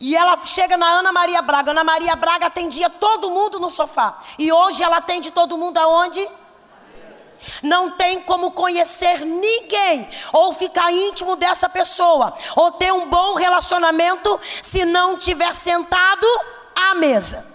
[0.00, 1.72] E ela chega na Ana Maria Braga.
[1.72, 4.18] Ana Maria Braga atendia todo mundo no sofá.
[4.38, 6.26] E hoje ela atende todo mundo aonde?
[7.62, 14.40] Não tem como conhecer ninguém ou ficar íntimo dessa pessoa ou ter um bom relacionamento
[14.62, 16.26] se não tiver sentado
[16.74, 17.49] à mesa.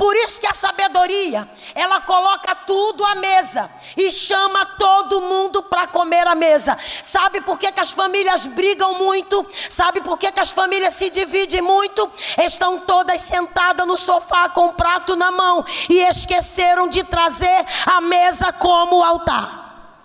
[0.00, 5.86] Por isso que a sabedoria, ela coloca tudo à mesa e chama todo mundo para
[5.88, 6.78] comer à mesa.
[7.02, 9.46] Sabe por que, que as famílias brigam muito?
[9.68, 12.10] Sabe por que, que as famílias se dividem muito?
[12.38, 18.00] Estão todas sentadas no sofá com o prato na mão e esqueceram de trazer a
[18.00, 20.00] mesa como altar.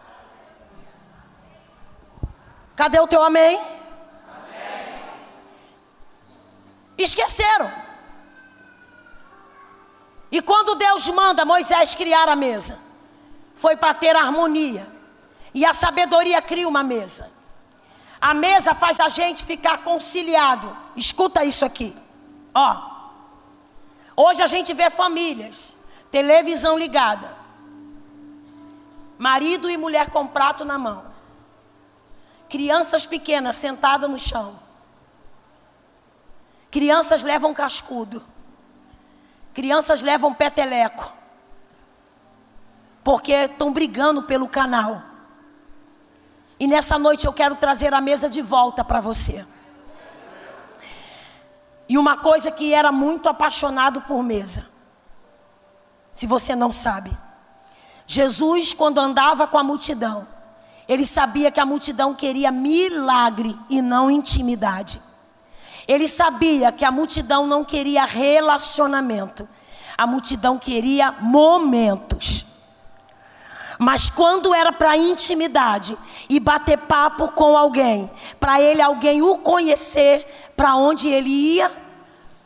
[2.76, 3.58] Cadê o teu amém?
[3.58, 3.68] amém.
[6.98, 7.95] Esqueceram.
[10.32, 12.80] E quando Deus manda Moisés criar a mesa,
[13.55, 14.88] foi para ter harmonia.
[15.53, 17.32] E a sabedoria cria uma mesa.
[18.19, 20.76] A mesa faz a gente ficar conciliado.
[20.95, 21.95] Escuta isso aqui.
[22.53, 22.95] Ó.
[24.15, 25.76] Hoje a gente vê famílias,
[26.09, 27.36] televisão ligada.
[29.17, 31.05] Marido e mulher com prato na mão.
[32.49, 34.59] Crianças pequenas sentadas no chão.
[36.71, 38.21] Crianças levam cascudo.
[39.56, 41.14] Crianças levam peteleco.
[43.01, 45.01] Porque estão brigando pelo canal.
[46.60, 49.45] E nessa noite eu quero trazer a mesa de volta para você.
[51.88, 54.66] E uma coisa que era muito apaixonado por mesa.
[56.12, 57.18] Se você não sabe.
[58.06, 60.28] Jesus, quando andava com a multidão,
[60.86, 65.01] ele sabia que a multidão queria milagre e não intimidade.
[65.88, 69.47] Ele sabia que a multidão não queria relacionamento,
[69.97, 72.45] a multidão queria momentos.
[73.77, 75.97] Mas quando era para intimidade
[76.29, 78.09] e bater papo com alguém,
[78.39, 81.71] para ele alguém o conhecer, para onde ele ia?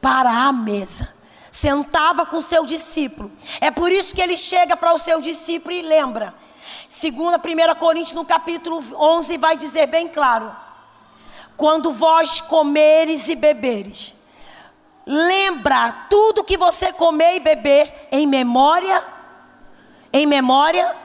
[0.02, 1.08] Para a mesa.
[1.52, 3.32] Sentava com seu discípulo.
[3.60, 6.34] É por isso que ele chega para o seu discípulo e lembra.
[6.88, 10.56] Segunda, 1 Coríntios no capítulo 11 vai dizer bem claro:
[11.60, 14.16] quando vós comeres e beberes,
[15.06, 19.04] lembra tudo que você comer e beber em memória,
[20.14, 20.96] em memória.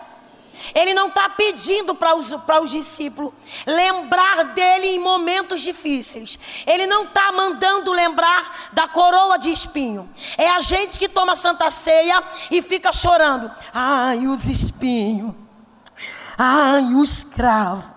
[0.73, 3.33] Ele não está pedindo para os, os discípulos
[3.67, 6.39] lembrar dele em momentos difíceis.
[6.65, 10.09] Ele não está mandando lembrar da coroa de espinho.
[10.39, 13.51] É a gente que toma santa ceia e fica chorando.
[13.73, 15.35] Ai, os espinhos.
[16.39, 17.94] Ai, os cravos.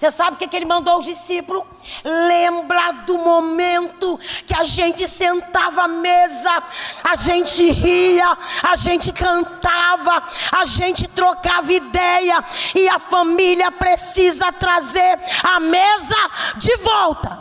[0.00, 1.62] Você sabe o que, que ele mandou aos discípulos?
[2.02, 6.62] Lembra do momento que a gente sentava à mesa,
[7.04, 12.42] a gente ria, a gente cantava, a gente trocava ideia,
[12.74, 16.16] e a família precisa trazer a mesa
[16.56, 17.38] de volta.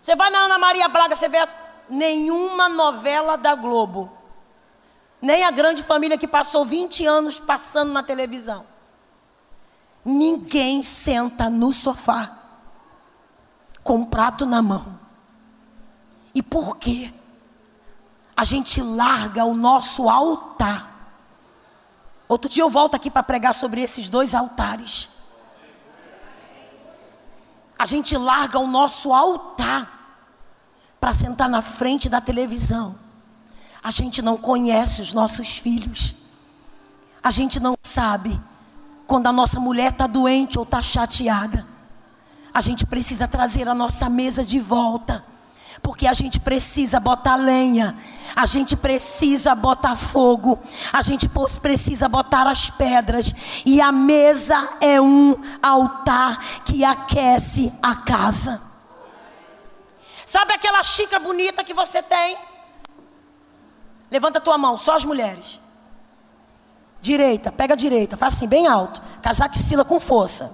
[0.00, 1.44] Você vai na Ana Maria Braga, você vê
[1.90, 4.16] nenhuma novela da Globo,
[5.20, 8.72] nem a grande família que passou 20 anos passando na televisão.
[10.04, 12.38] Ninguém senta no sofá
[13.82, 14.98] com um prato na mão.
[16.34, 17.12] E por quê?
[18.36, 20.92] A gente larga o nosso altar.
[22.28, 25.08] Outro dia eu volto aqui para pregar sobre esses dois altares.
[27.78, 29.90] A gente larga o nosso altar
[30.98, 32.96] para sentar na frente da televisão.
[33.82, 36.14] A gente não conhece os nossos filhos.
[37.22, 38.40] A gente não sabe
[39.06, 41.66] quando a nossa mulher está doente ou está chateada,
[42.52, 45.24] a gente precisa trazer a nossa mesa de volta.
[45.82, 47.94] Porque a gente precisa botar lenha,
[48.34, 50.58] a gente precisa botar fogo,
[50.90, 51.28] a gente
[51.60, 53.34] precisa botar as pedras,
[53.66, 58.62] e a mesa é um altar que aquece a casa.
[60.24, 62.38] Sabe aquela xícara bonita que você tem?
[64.10, 65.60] Levanta a tua mão, só as mulheres.
[67.04, 68.98] Direita, pega a direita, faz assim, bem alto.
[69.20, 70.50] Casaquicila com força.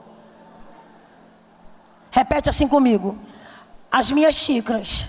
[2.10, 3.16] Repete assim comigo.
[3.88, 5.06] As minhas xícaras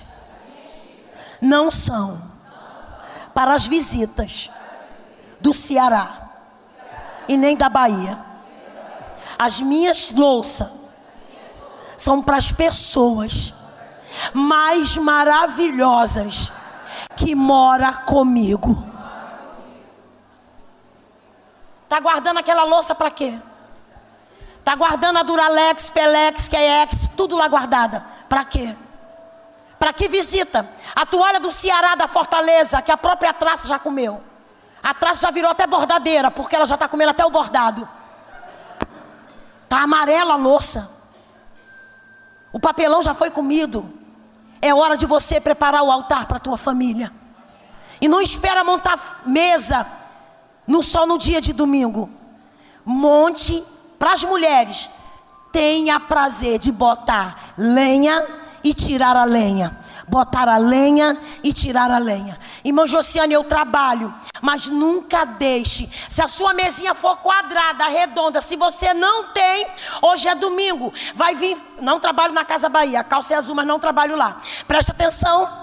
[1.41, 2.21] não são
[3.33, 4.51] para as visitas
[5.39, 6.29] do Ceará
[7.27, 8.19] e nem da Bahia.
[9.39, 10.69] As minhas louças
[11.97, 13.51] são para as pessoas
[14.31, 16.53] mais maravilhosas
[17.15, 18.90] que mora comigo.
[21.91, 23.37] Está guardando aquela louça para quê?
[24.59, 28.05] Está guardando a Duralex, Pelex, Kex, tudo lá guardada.
[28.29, 28.77] Para quê?
[29.77, 30.69] Para que visita?
[30.95, 34.21] A toalha do Ceará da Fortaleza, que a própria traça já comeu.
[34.81, 37.85] Atrás já virou até bordadeira, porque ela já está comendo até o bordado.
[39.67, 40.89] Tá amarela a louça.
[42.53, 43.93] O papelão já foi comido.
[44.61, 47.11] É hora de você preparar o altar para a tua família.
[47.99, 49.99] E não espera montar mesa
[50.71, 52.09] no só no dia de domingo.
[52.85, 53.63] Monte
[53.99, 54.89] para as mulheres.
[55.51, 58.25] Tenha prazer de botar lenha
[58.63, 59.77] e tirar a lenha
[60.11, 62.37] botar a lenha e tirar a lenha.
[62.65, 65.89] Irmão Josiane, eu trabalho, mas nunca deixe.
[66.09, 69.65] Se a sua mesinha for quadrada, redonda, se você não tem,
[70.01, 71.57] hoje é domingo, vai vir.
[71.79, 74.41] Não trabalho na Casa Bahia, calça é azul, mas não trabalho lá.
[74.67, 75.60] Preste atenção.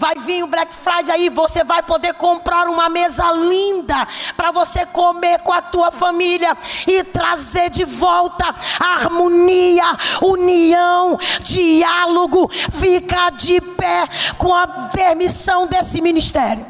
[0.00, 4.86] Vai vir o Black Friday aí, você vai poder comprar uma mesa linda para você
[4.86, 8.46] comer com a tua família e trazer de volta
[8.80, 9.84] harmonia,
[10.22, 12.50] união, diálogo.
[12.70, 16.64] Fica de pé com a permissão desse ministério.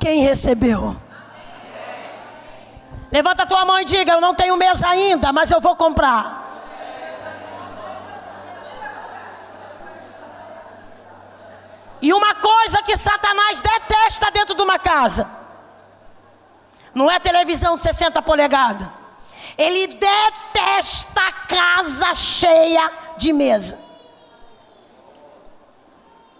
[0.00, 0.96] Quem recebeu?
[3.12, 6.47] Levanta a tua mão e diga: Eu não tenho mesa ainda, mas eu vou comprar.
[12.00, 15.28] E uma coisa que Satanás detesta dentro de uma casa
[16.94, 18.88] não é televisão de 60 polegadas.
[19.56, 23.78] Ele detesta casa cheia de mesa.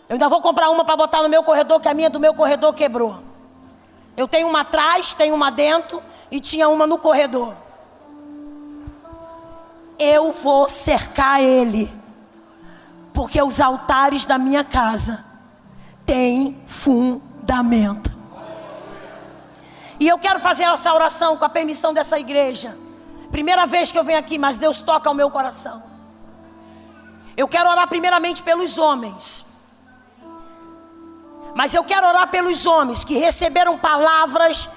[0.08, 2.32] Eu ainda vou comprar uma para botar no meu corredor, que a minha do meu
[2.34, 3.18] corredor quebrou.
[4.16, 7.54] Eu tenho uma atrás, tenho uma dentro e tinha uma no corredor.
[9.98, 11.92] Eu vou cercar ele,
[13.12, 15.27] porque os altares da minha casa
[16.08, 18.10] tem fundamento.
[20.00, 22.74] E eu quero fazer essa oração com a permissão dessa igreja.
[23.30, 25.82] Primeira vez que eu venho aqui, mas Deus toca o meu coração.
[27.36, 29.44] Eu quero orar primeiramente pelos homens.
[31.54, 34.70] Mas eu quero orar pelos homens que receberam palavras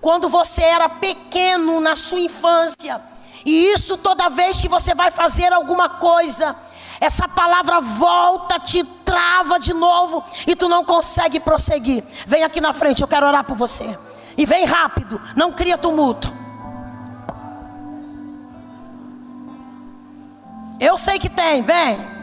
[0.00, 3.02] quando você era pequeno na sua infância.
[3.44, 6.56] E isso toda vez que você vai fazer alguma coisa,
[7.00, 12.04] essa palavra volta, te trava de novo e tu não consegue prosseguir.
[12.26, 13.98] Vem aqui na frente, eu quero orar por você.
[14.36, 16.32] E vem rápido, não cria tumulto.
[20.80, 22.18] Eu sei que tem, vem.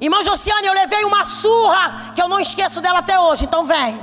[0.00, 4.02] Irmã Josiane, eu levei uma surra que eu não esqueço dela até hoje, então vem.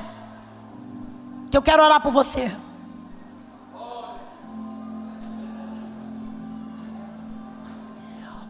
[1.49, 2.55] Que eu quero orar por você.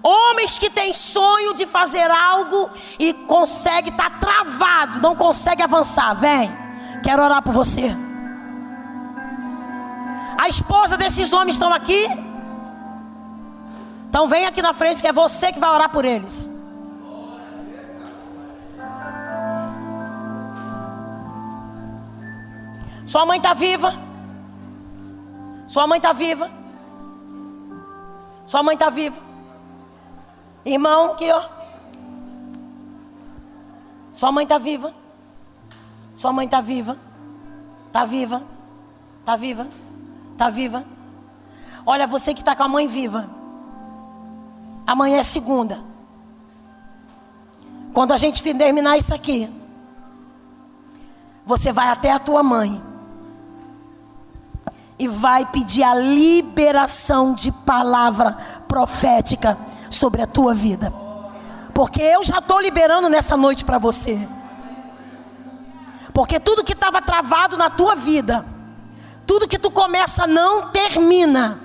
[0.03, 6.15] Homens que têm sonho de fazer algo e consegue estar tá travado, não consegue avançar.
[6.15, 6.51] Vem,
[7.03, 7.95] quero orar por você.
[10.39, 12.07] A esposa desses homens estão aqui?
[14.09, 16.49] Então vem aqui na frente, que é você que vai orar por eles.
[23.05, 23.93] Sua mãe está viva?
[25.67, 26.49] Sua mãe está viva?
[28.47, 29.30] Sua mãe está viva?
[30.65, 31.43] Irmão, aqui ó.
[34.13, 34.93] Sua mãe está viva.
[36.15, 36.97] Sua mãe está viva.
[37.87, 38.43] Está viva.
[39.19, 39.67] Está viva.
[40.33, 40.83] Está viva.
[41.85, 43.27] Olha, você que está com a mãe viva.
[44.85, 45.79] Amanhã é segunda.
[47.93, 49.49] Quando a gente terminar isso aqui,
[51.45, 52.81] você vai até a tua mãe
[54.97, 58.33] e vai pedir a liberação de palavra
[58.67, 59.57] profética
[59.91, 60.91] sobre a tua vida.
[61.73, 64.27] Porque eu já estou liberando nessa noite para você.
[66.13, 68.45] Porque tudo que estava travado na tua vida,
[69.25, 71.59] tudo que tu começa não termina.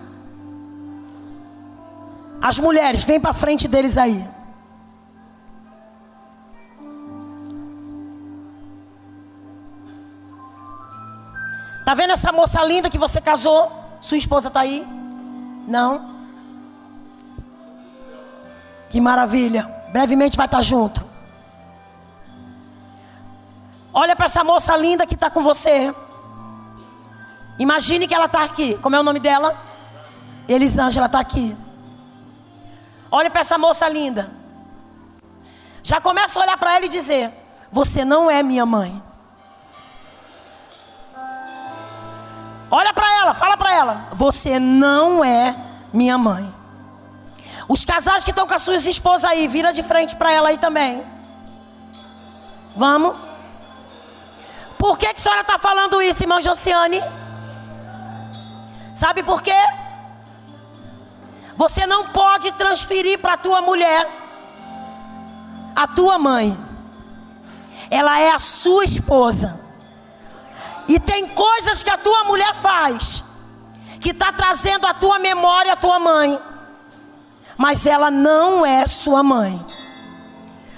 [2.41, 4.27] As mulheres, vem para frente deles aí.
[11.85, 13.71] Tá vendo essa moça linda que você casou?
[14.01, 14.85] Sua esposa está aí?
[15.69, 16.16] Não.
[18.91, 19.65] Que maravilha.
[19.93, 21.05] Brevemente vai estar junto.
[23.93, 25.95] Olha para essa moça linda que está com você.
[27.59, 28.77] Imagine que ela está aqui.
[28.79, 29.57] Como é o nome dela?
[30.49, 31.57] Elisângela está aqui.
[33.11, 34.31] Olha para essa moça linda.
[35.83, 37.33] Já começa a olhar para ela e dizer:
[37.73, 39.03] Você não é minha mãe.
[42.71, 45.57] Olha para ela, fala para ela: Você não é
[45.93, 46.56] minha mãe.
[47.69, 50.59] Os casais que estão com as suas esposas aí, vira de frente para ela aí
[50.59, 51.05] também.
[52.77, 53.17] Vamos.
[54.79, 57.03] Por que, que a senhora está falando isso, irmã Josiane?
[58.95, 59.63] Sabe por quê?
[61.57, 64.07] Você não pode transferir para a tua mulher
[65.75, 66.57] a tua mãe.
[67.91, 69.61] Ela é a sua esposa.
[70.89, 73.25] E tem coisas que a tua mulher faz
[74.01, 76.39] que está trazendo à tua memória a tua mãe.
[77.57, 79.65] Mas ela não é sua mãe.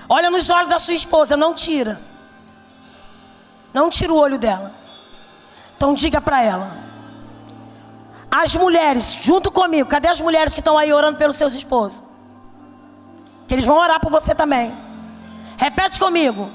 [0.08, 2.00] Olha nos olhos da sua esposa, não tira.
[3.74, 4.72] Não tira o olho dela.
[5.76, 6.70] Então diga para ela.
[8.30, 12.02] As mulheres, junto comigo, cadê as mulheres que estão aí orando pelos seus esposos?
[13.46, 14.72] Que eles vão orar por você também.
[15.56, 16.50] Repete comigo.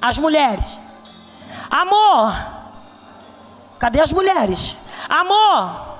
[0.00, 0.80] As mulheres.
[1.70, 2.34] Amor.
[3.78, 4.76] Cadê as mulheres?
[5.08, 5.98] Amor.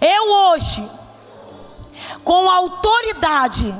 [0.00, 0.88] Eu hoje,
[2.24, 3.74] com a autoridade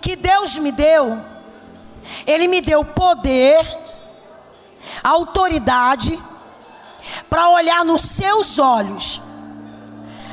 [0.00, 1.20] que Deus me deu,
[2.26, 3.66] Ele me deu poder,
[5.02, 6.18] autoridade,
[7.28, 9.20] para olhar nos seus olhos.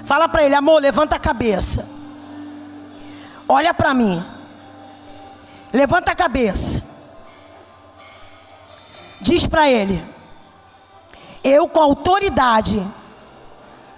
[0.03, 1.86] Fala para ele, amor, levanta a cabeça.
[3.47, 4.23] Olha para mim.
[5.73, 6.84] Levanta a cabeça.
[9.19, 10.03] Diz para ele:
[11.43, 12.86] Eu, com a autoridade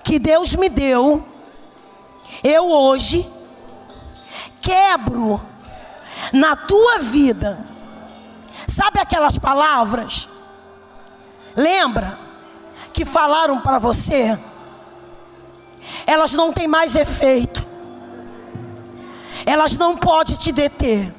[0.04, 1.24] que Deus me deu,
[2.48, 3.30] eu hoje
[4.62, 5.42] quebro
[6.32, 7.60] na tua vida.
[8.68, 10.30] Sabe aquelas palavras?
[11.56, 12.18] Lembra
[12.94, 14.40] que falaram para você?
[16.06, 17.66] Elas não têm mais efeito.
[19.46, 21.14] Elas não podem te deter.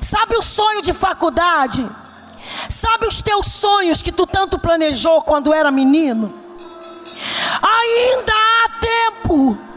[0.00, 1.88] Sabe o sonho de faculdade?
[2.68, 6.32] Sabe os teus sonhos que tu tanto planejou quando era menino?
[7.62, 9.71] Ainda há tempo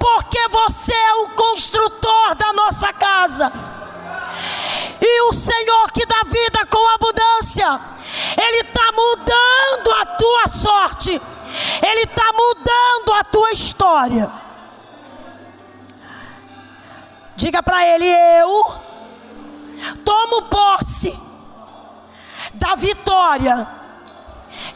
[0.00, 3.52] porque você é o construtor da nossa casa.
[4.98, 7.78] E o Senhor que dá vida com abundância,
[8.36, 14.32] Ele está mudando a tua sorte, Ele está mudando a tua história.
[17.36, 18.80] Diga para Ele: Eu
[20.02, 21.14] tomo posse
[22.54, 23.66] da vitória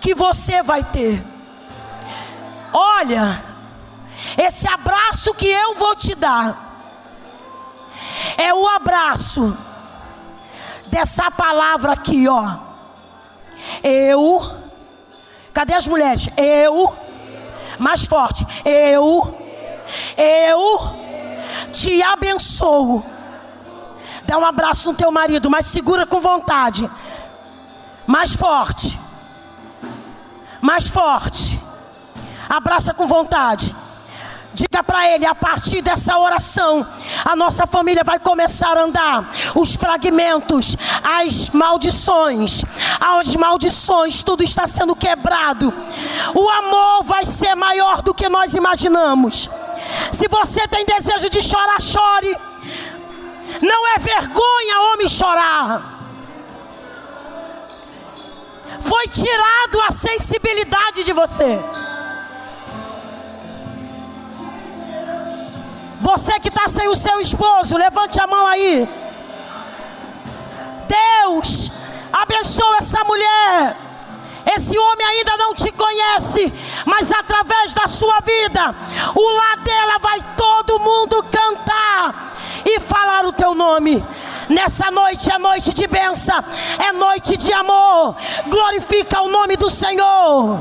[0.02, 1.24] que você vai ter.
[2.72, 3.53] Olha,
[4.38, 6.72] esse abraço que eu vou te dar
[8.36, 9.56] é o abraço
[10.86, 12.56] dessa palavra aqui, ó.
[13.82, 14.40] Eu.
[15.52, 16.28] Cadê as mulheres?
[16.36, 16.96] Eu.
[17.78, 18.46] Mais forte.
[18.64, 19.36] Eu.
[20.16, 21.04] Eu
[21.72, 23.04] te abençoo.
[24.24, 26.88] Dá um abraço no teu marido, mas segura com vontade.
[28.06, 28.98] Mais forte.
[30.60, 31.60] Mais forte.
[32.48, 33.74] Abraça com vontade.
[34.54, 36.86] Diga para ele, a partir dessa oração,
[37.24, 39.28] a nossa família vai começar a andar.
[39.52, 42.64] Os fragmentos, as maldições,
[43.00, 45.74] as maldições, tudo está sendo quebrado.
[46.32, 49.50] O amor vai ser maior do que nós imaginamos.
[50.12, 52.38] Se você tem desejo de chorar, chore.
[53.60, 55.82] Não é vergonha homem chorar.
[58.82, 61.58] Foi tirado a sensibilidade de você.
[66.00, 68.88] Você que está sem o seu esposo, levante a mão aí.
[70.88, 71.70] Deus,
[72.12, 73.76] abençoa essa mulher.
[74.54, 76.52] Esse homem ainda não te conhece,
[76.84, 78.74] mas através da sua vida,
[79.14, 82.34] o lá dela vai todo mundo cantar
[82.64, 84.04] e falar o teu nome.
[84.48, 86.44] Nessa noite é noite de bênção,
[86.78, 88.16] é noite de amor.
[88.48, 90.60] Glorifica o nome do Senhor.